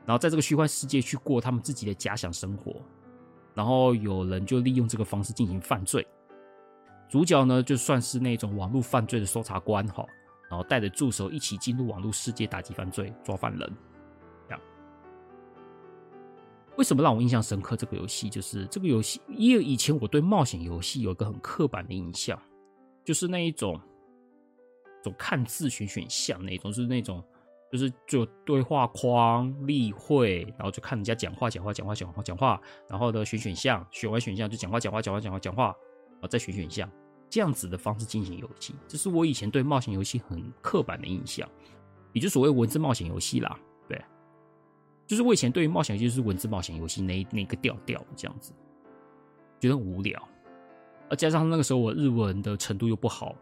[0.06, 2.76] 然后在这个虚幻世界去过他们自己的假想生活。
[3.56, 6.06] 然后有人就利用这个方式进行犯罪，
[7.08, 10.06] 主角呢就算是那种网络犯罪的搜查官哈，
[10.50, 13.74] 然后带着助手一起进入网络世界打击犯罪、抓犯人。
[16.78, 17.76] 为什么让我印象深刻？
[17.76, 22.40] 这个游戏就是这个游戏，因为以前我对冒险游戏有一个很刻板的印象，
[23.06, 23.80] 就是那一种，
[25.04, 27.24] 种看字选选项那种，就是那种，
[27.72, 32.60] 就是就对话框例会，然后就看人家讲话讲话讲话讲话讲话，
[32.90, 36.90] 然后呢选选项，选完选项就讲话讲话讲话讲话讲话，然后再选选项，
[37.30, 41.48] 这样子的方式进行游戏，这是我以前对冒险游戏很刻板的印象，
[42.14, 43.60] 也就所谓文字冒险游戏啦。
[45.06, 48.54] 就是我以前对于冒险游戏就是文字冒险游戏那那个调调这样子，
[49.60, 50.22] 觉得很无聊，
[51.10, 53.36] 而加上那个时候我日文的程度又不好，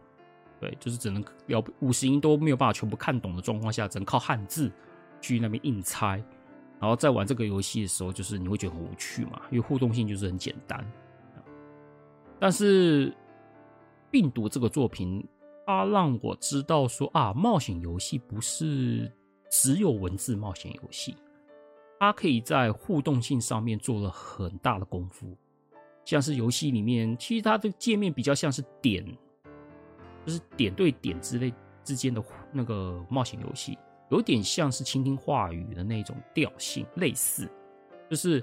[0.60, 4.70] 对，就是只能要五十音都没有办法全部看懂的状况下，只能靠汉字
[5.20, 6.22] 去那边硬猜，
[6.80, 10.84] 然后在玩这个游戏的时候，就是你会觉得很无趣嘛，因为互动性就是很简单。
[12.40, 13.16] 但是
[14.10, 15.24] 病毒这个作品，
[15.64, 19.10] 它让我知道说啊，冒险游戏不是
[19.48, 21.14] 只有文字冒险游戏。
[22.02, 25.38] 它可以在互动性上面做了很大的功夫，
[26.04, 29.06] 像是游戏里面，其实它的界面比较像是点，
[30.26, 33.78] 就是点对点之类之间的那个冒险游戏，
[34.10, 37.48] 有点像是倾听话语的那种调性，类似，
[38.10, 38.42] 就是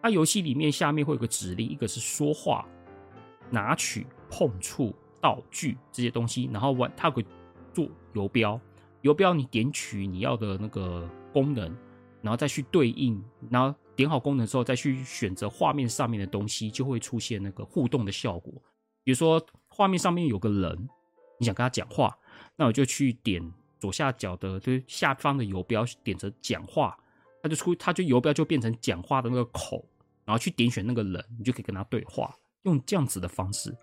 [0.00, 2.64] 它游戏里面下面会有个指令，一个是说话、
[3.50, 7.26] 拿取、碰触、道具这些东西，然后玩它会
[7.72, 8.60] 做游标，
[9.00, 11.76] 游标你点取你要的那个功能，
[12.24, 18.52] 然后再去对应，然后点好功能之后再去选择画面上面的东西，就会出现那个互动的效果，
[19.04, 20.88] 比如说画面上面有个人。
[21.36, 22.16] 你想跟他讲话，
[22.54, 23.42] 那我就去点
[23.80, 26.96] 左下角的，就是下方的游标，点着讲话，
[27.42, 29.84] 他就出，他就游标就变成讲话的那个口，
[30.24, 33.76] 然后去点选那个人，你就可以跟他对话，用这样子的方式，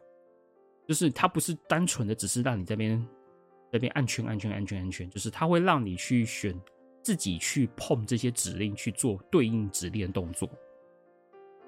[0.87, 3.05] 就是它不是单纯的只是让你这边
[3.69, 6.57] 这边按圈按圈按圈按圈，就是它会让你去选
[7.01, 10.47] 自己去碰这些指令去做对应指令的动作，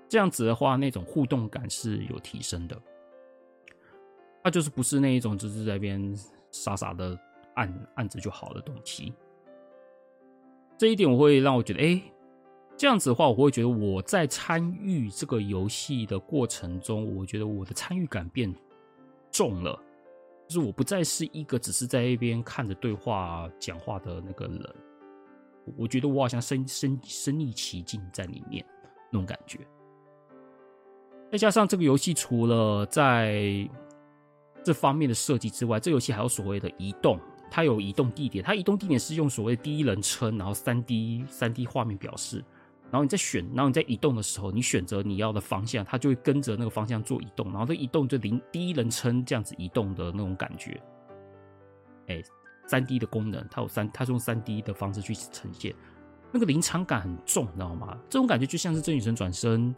[0.07, 2.79] 这样子的话，那种互动感是有提升的。
[4.43, 6.15] 它就是不是那一种，就是在那边
[6.51, 7.17] 傻傻的
[7.55, 9.13] 按按着就好的东西。
[10.77, 12.01] 这一点我会让我觉得，哎，
[12.75, 18.53] 这样子的话，我会觉得我在参与这个游戏的过程中，我觉得我的参与感变
[19.31, 19.79] 重了，
[20.47, 24.75] 就是我不再是一个只是在那边看着对话讲话的那个人，
[25.77, 28.65] 我觉得我好像身身身历其境在里面
[29.11, 29.59] 那种感觉。
[31.31, 33.67] 再加上这个游戏除了在
[34.63, 42.37] 这方面的设计之外，这游戏还有所谓的移动，它有移动地点，它移动地点是用所谓第一人称，然后三 D 三 D 画面表示，
[42.91, 50.79] 然后你在选，然后你在移动的时候，你选择你要的方向，它就会跟着那个方向做移动，然后这移动就零第一人称这样子移动的那种感觉，
[52.07, 52.21] 哎，
[52.65, 55.73] 三 D 的功能，它有三，它是用三 D 的方式去呈现，
[56.31, 57.97] 那个临场感很重，你知道吗？
[58.09, 59.73] 这种感觉就像是《真女神转生》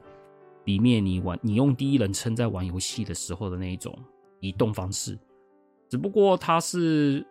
[0.66, 3.98] 里面你玩你用第一人称在玩游戏的时候的那一种。
[4.42, 5.18] 移动方式，
[5.90, 7.26] 只不过它是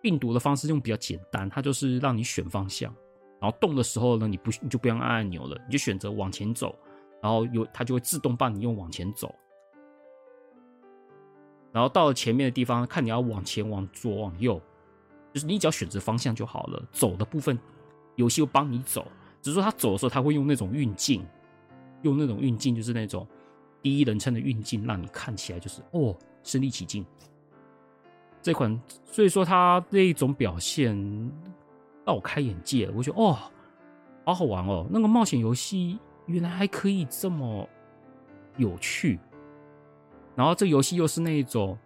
[0.00, 2.92] 病毒的方式，用比较简单，它就是让你选方向，
[3.40, 6.74] 然后动的时候呢，你不你就不用按按钮了，你就选择往前走，
[7.22, 9.32] 然后有它就会自动帮你用往前走，
[11.70, 14.60] 然后到了前面的地方，看你要往前、往左、往右，
[15.36, 16.82] 就是你只要选择方向就好了。
[16.90, 17.58] 走的部分，
[18.14, 19.06] 游戏会帮你走，
[19.42, 21.22] 只是说他走的时候，他会用那种运镜，
[22.00, 23.28] 用那种运镜，就是那种
[23.82, 26.16] 第一人称的运镜，让你看起来就是哦。
[26.42, 27.04] 身临其境，
[28.40, 30.96] 这款，所以说它这一种表现
[32.06, 32.88] 让我开眼界。
[32.94, 33.36] 我觉得哦，
[34.24, 37.68] 好好玩哦，那个冒险游戏原来还可以这么
[38.56, 39.18] 有趣。
[40.36, 41.76] 然后这游戏又是那一种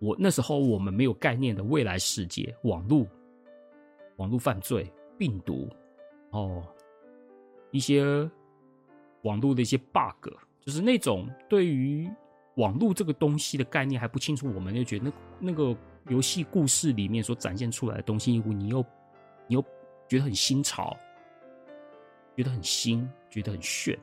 [0.00, 3.06] 我那时候我们没有概念的未来世界，网络、
[4.16, 5.68] 网络犯罪、病毒
[6.30, 6.66] 哦，
[7.70, 8.28] 一些
[9.22, 12.10] 网络的一些 bug，就是那种对于。
[12.56, 15.74] 网络这个东西的概念还不清楚，我们就觉得那那个
[16.08, 18.84] 游戏故事里面所展现出来的东西，你又
[19.46, 19.64] 你又
[20.08, 20.94] 觉得很新潮，
[22.36, 23.98] 觉得很新，觉得很炫。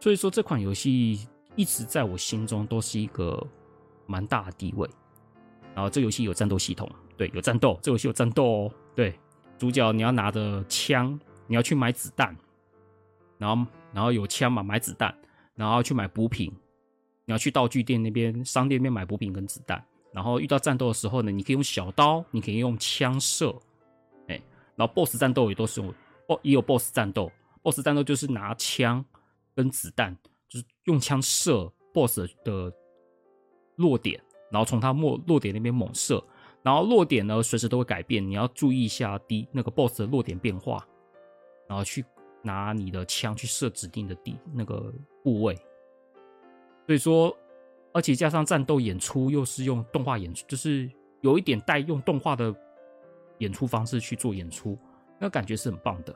[0.00, 3.42] 所以说这款游戏一直在我心中都是一个
[4.10, 4.88] 蛮大的地位。
[5.74, 8.74] 然后这游戏有战斗系统，对，有战斗，这游戏有战斗哦。
[8.94, 9.16] 对，
[9.56, 12.36] 主角你要拿着枪，你要去买子弹，
[13.38, 15.16] 然后然后有枪嘛，买子弹，
[15.54, 16.52] 然后去买补品。
[17.26, 19.80] 你要去道具店那边、商店那边买补品跟子弹，
[20.12, 23.54] 然后遇到战斗的时候呢，你可以用小刀，你可以用枪射，
[24.26, 24.40] 哎，
[24.74, 25.94] 然后 BOSS 战斗也都是用，
[26.26, 27.30] 哦，也有 BOSS 战斗
[27.62, 29.04] ，BOSS 战斗就是拿枪
[29.54, 30.12] 跟子弹，
[30.48, 32.72] 就是用枪射 BOSS 的
[33.80, 36.22] 落点，然后从他落落点那边猛射，
[36.62, 40.86] 然后落点呢随时都会改变，你要注意一下第那个 BOSS 的落点变化，
[41.66, 42.04] 然后去
[42.42, 44.92] 拿你的枪去射指定的地那个
[45.24, 45.54] 部位。
[46.86, 47.36] 所以说，
[47.92, 50.90] 而且加上战斗演出又是用动画演出，就是
[51.22, 52.54] 有一点带用动画的
[53.38, 54.76] 演出方式去做演出，
[55.18, 56.14] 那感觉是很棒的。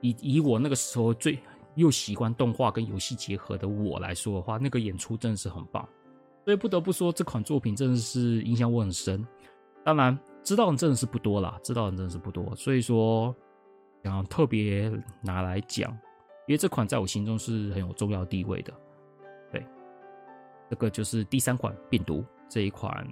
[0.00, 1.38] 以以我那个时候最
[1.74, 5.86] 又喜欢动画跟游戏结合的我来说的话，那个演出真的是很棒。
[6.44, 9.26] 所以不得不说，这款作品真的是影响我很深。
[9.84, 12.54] 当然，知道的人真的是不多啦，知道的人真的是不多。
[12.56, 13.34] 所以说，
[14.04, 14.90] 想特别
[15.22, 15.90] 拿来讲，
[16.46, 18.72] 因为这款在我心中是很有重要地位的。
[19.50, 19.64] 对
[20.68, 23.06] 这个就是第三款病毒这一款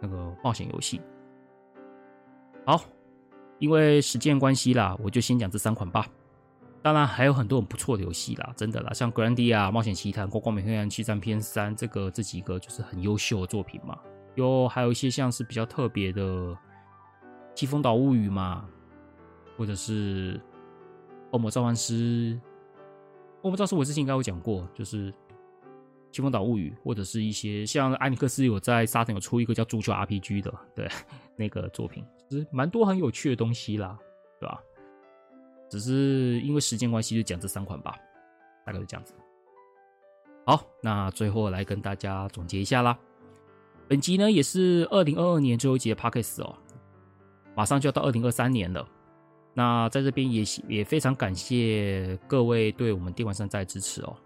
[0.00, 1.00] 那个冒险游戏。
[2.66, 2.82] 好，
[3.58, 6.06] 因为时间关系啦，我就先讲这三款吧。
[6.88, 13.98] 当然还有很多很不错的游戏啦，真的啦，像《格兰迪亚冒险奇谭》《光光美黑暗七战篇三》这个这几个就是很优秀的作品嘛。
[14.36, 16.22] 有还有一些像是比较特别的
[17.54, 18.66] 《疾风岛物语》嘛，
[19.58, 20.38] 或者是
[21.32, 22.34] 《恶魔召唤师》。
[23.42, 25.12] 恶魔召唤师我之前应该有讲过，就是。
[26.10, 30.88] 《清风岛物语》，或者是一些像艾尼克斯有在沙腾有出一个叫《足球 RPG》的，对
[31.36, 33.94] 那个作品，其实蛮多很有趣的东西啦，
[34.40, 34.58] 对吧？
[35.68, 37.98] 只是因为时间关系，就讲这三款吧，
[38.64, 39.14] 大概就这样子。
[40.46, 42.98] 好，那最后来跟大家总结一下啦。
[43.86, 46.54] 本集呢也是二零二二年最后一集的 Podcast 哦，
[47.54, 48.86] 马上就要到二零二三年了。
[49.54, 54.16] 那在这边也也非常感谢各位对我们电玩善哉的支持哦。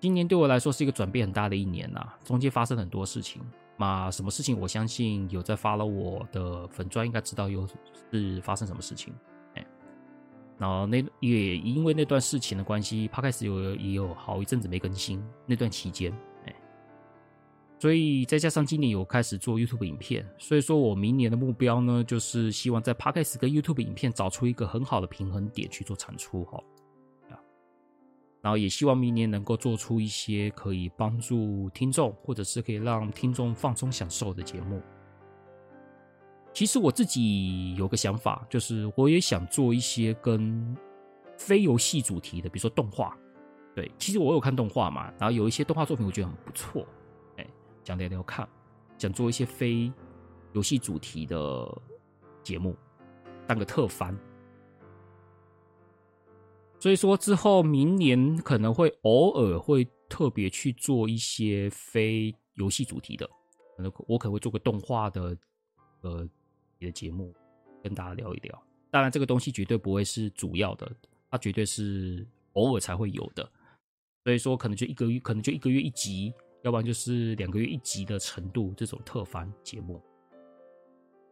[0.00, 3.42] 今年对我来说是一个转变很大的一年呐，中间发生很多事情。
[3.76, 4.60] 那什么事情？
[4.60, 7.66] 我相信有在发了我的粉专应该知道有
[8.12, 9.12] 是发生什么事情。
[10.58, 15.22] 然后那也因为那段事情的关系，Podcast 有也有好一阵子没更新。
[15.46, 16.12] 那段期间，
[16.46, 16.54] 哎，
[17.78, 26.62] 所以再加上今年有开始做 YouTube 影片，所以说我明年的目标呢，就是希望在 Podcast 跟 YouTube 影片找出一个很好的平衡点去做产出哈。
[28.40, 34.82] 然后也希望明年能够做出一些可以帮助听众，或者是可以让听众放松享受的节目。
[36.54, 40.76] 其实我自己有个想法，就是我也想做一些跟
[41.36, 43.14] 非游戏主题的，比如说动画。
[43.74, 46.86] 对，其实我有看动画嘛，然后有一些动画作品我觉得很不错，
[47.36, 47.46] 哎，
[47.82, 48.48] 想聊聊看，
[48.96, 49.92] 想做一些非
[50.52, 51.82] 游戏主题的
[52.44, 52.76] 节目，
[53.48, 54.16] 当个特番。
[56.78, 63.28] 所以说之后明年可能会偶尔会特别去做一些非游戏主题的，
[63.76, 65.36] 可能我可能会做个动画的
[66.02, 66.28] 呃
[66.84, 67.34] 的节目
[67.82, 68.62] 跟大家聊一聊。
[68.90, 70.90] 当然这个东西绝对不会是主要的，
[71.30, 73.48] 它绝对是偶尔才会有的。
[74.22, 76.32] 所以说可能就一个月，可能就一个月一集，
[76.62, 80.00] 要不然就是两个月一集的程度这种特番节目。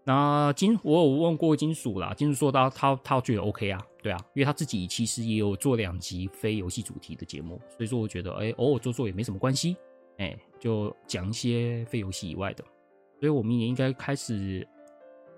[0.05, 9.76] 那金，我有问过金属啦，金属说他他他觉得 OK 啊，对啊，因为他自己其实也有做两集非游戏主题的节目，所以说我觉得，哎、偶尔做做也没什么关系，
[10.18, 12.64] 哎、就讲一些非游戏以外的，
[13.20, 14.66] 所以我明年应该开始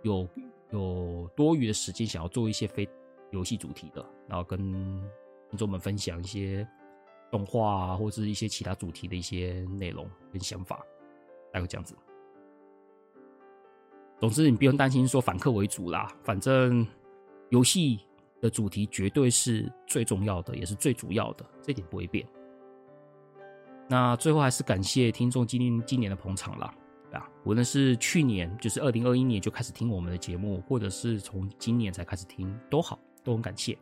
[0.04, 0.28] 有
[0.70, 2.88] 有多余的时间，想要做一些非
[3.32, 4.58] 游戏主题的，然后跟
[5.50, 6.66] 听众们分享一些
[7.30, 10.80] 动画啊，或者是一些其他主题的一些内容跟想法，
[11.52, 11.96] 大概这样子。
[14.20, 16.10] 总之，你不用担心说反客为主啦。
[16.22, 16.86] 反正
[17.50, 18.00] 游戏
[18.40, 22.26] 的主题绝对是最重要的，也是最主要的，这点不会变。
[23.88, 26.74] 那最后还是感谢听众今今年的捧场啦，
[27.14, 33.78] 啊，无论是去年就是二零二一年就开始听我们的节目，或者是从今年才开始听，都好，都很感谢，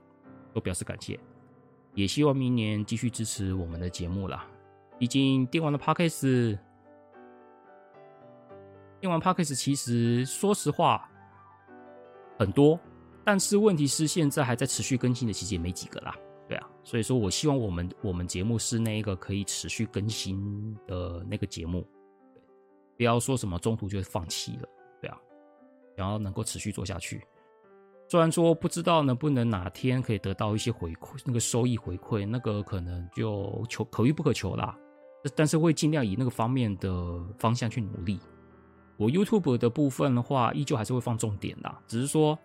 [0.52, 1.18] 都表示感谢。
[1.94, 4.46] 也希望明年继续支持我们的节目啦。
[4.98, 6.58] 毕竟电玩的 Podcast。
[9.00, 11.10] 电玩 Podcast 其实说实话
[12.38, 12.78] 很多，
[13.24, 16.14] 但是问题是现在还在持续更新的，其实也没几个啦。
[16.48, 21.84] 对啊，所以说我希望我们我们节目是那一个可以持续更新的那个节目，
[22.96, 24.68] 不要说什么中途就放弃了。
[25.00, 25.18] 对啊，
[25.96, 27.20] 然后能够持续做下去。
[28.08, 34.76] 虽然说不知道能不能哪天可以得到一些回馈，那个收益回馈，那个可能就求可遇不可求啦。
[35.34, 38.20] 但是会尽量以那个方面的方向去努力。
[38.98, 42.36] 我 YouTube 的部分的话，依旧还是会放重点啦，只是说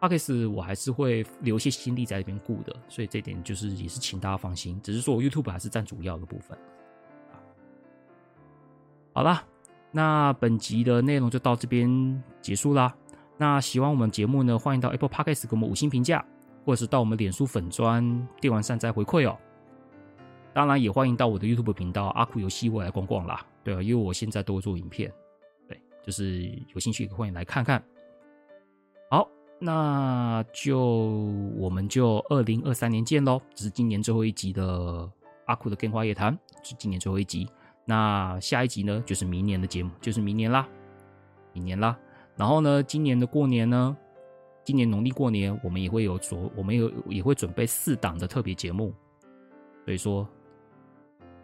[0.00, 4.80] p o c a s t 我还是会留一些心力在这边顾的，所以这点就是也是请大家放心。
[4.80, 6.56] 只是说我 YouTube 还是占主要的部分。
[9.12, 9.44] 好啦，
[9.90, 12.94] 那本集的内容就到这边结束啦。
[13.36, 16.24] 那喜欢我们节目呢，欢迎到 Apple Podcast 给我们五星评价，
[16.64, 19.36] 或者是到我们脸书粉专电玩善哉回馈哦。
[20.52, 23.44] 当然也欢迎到我的 YouTube 频道阿酷游戏未来逛逛啦。
[23.62, 25.12] 对啊，因为我现在都会做影片。
[25.68, 27.82] 对就是有兴趣欢迎来看看。
[29.10, 29.28] 好，
[29.58, 30.78] 那就
[31.56, 33.40] 我们就二零二三年见喽！
[33.54, 35.08] 这是今年最后一集的
[35.46, 37.48] 阿酷的电话夜谈，是今年最后一集。
[37.88, 40.68] 那下一集呢，就是明年的节目，就是明年啦，
[41.54, 41.98] 明年啦。
[42.36, 43.96] 然后呢，今年的过年呢，
[44.62, 48.92] 今年农历过年，我们也会有所，我们有也会准备四档的特别节目，
[49.86, 50.28] 所以说，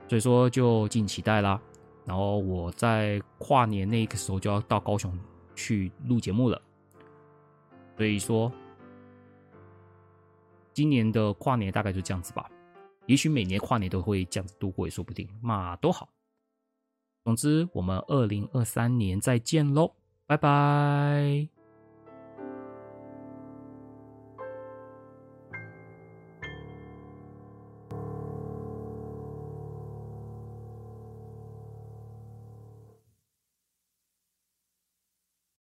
[0.06, 1.58] 所以说就敬请期待啦。
[2.04, 5.18] 然后我在跨年那个时候就要到高雄
[5.54, 6.60] 去录节目了，
[7.96, 8.52] 所以说
[10.74, 12.46] 今年的跨年大概就这样子吧。
[13.06, 16.06] 也许每年跨年都会这样子度过也说不定，嘛都好。
[17.24, 19.92] 总之，我们二零二三年再见喽，
[20.26, 21.53] 拜拜。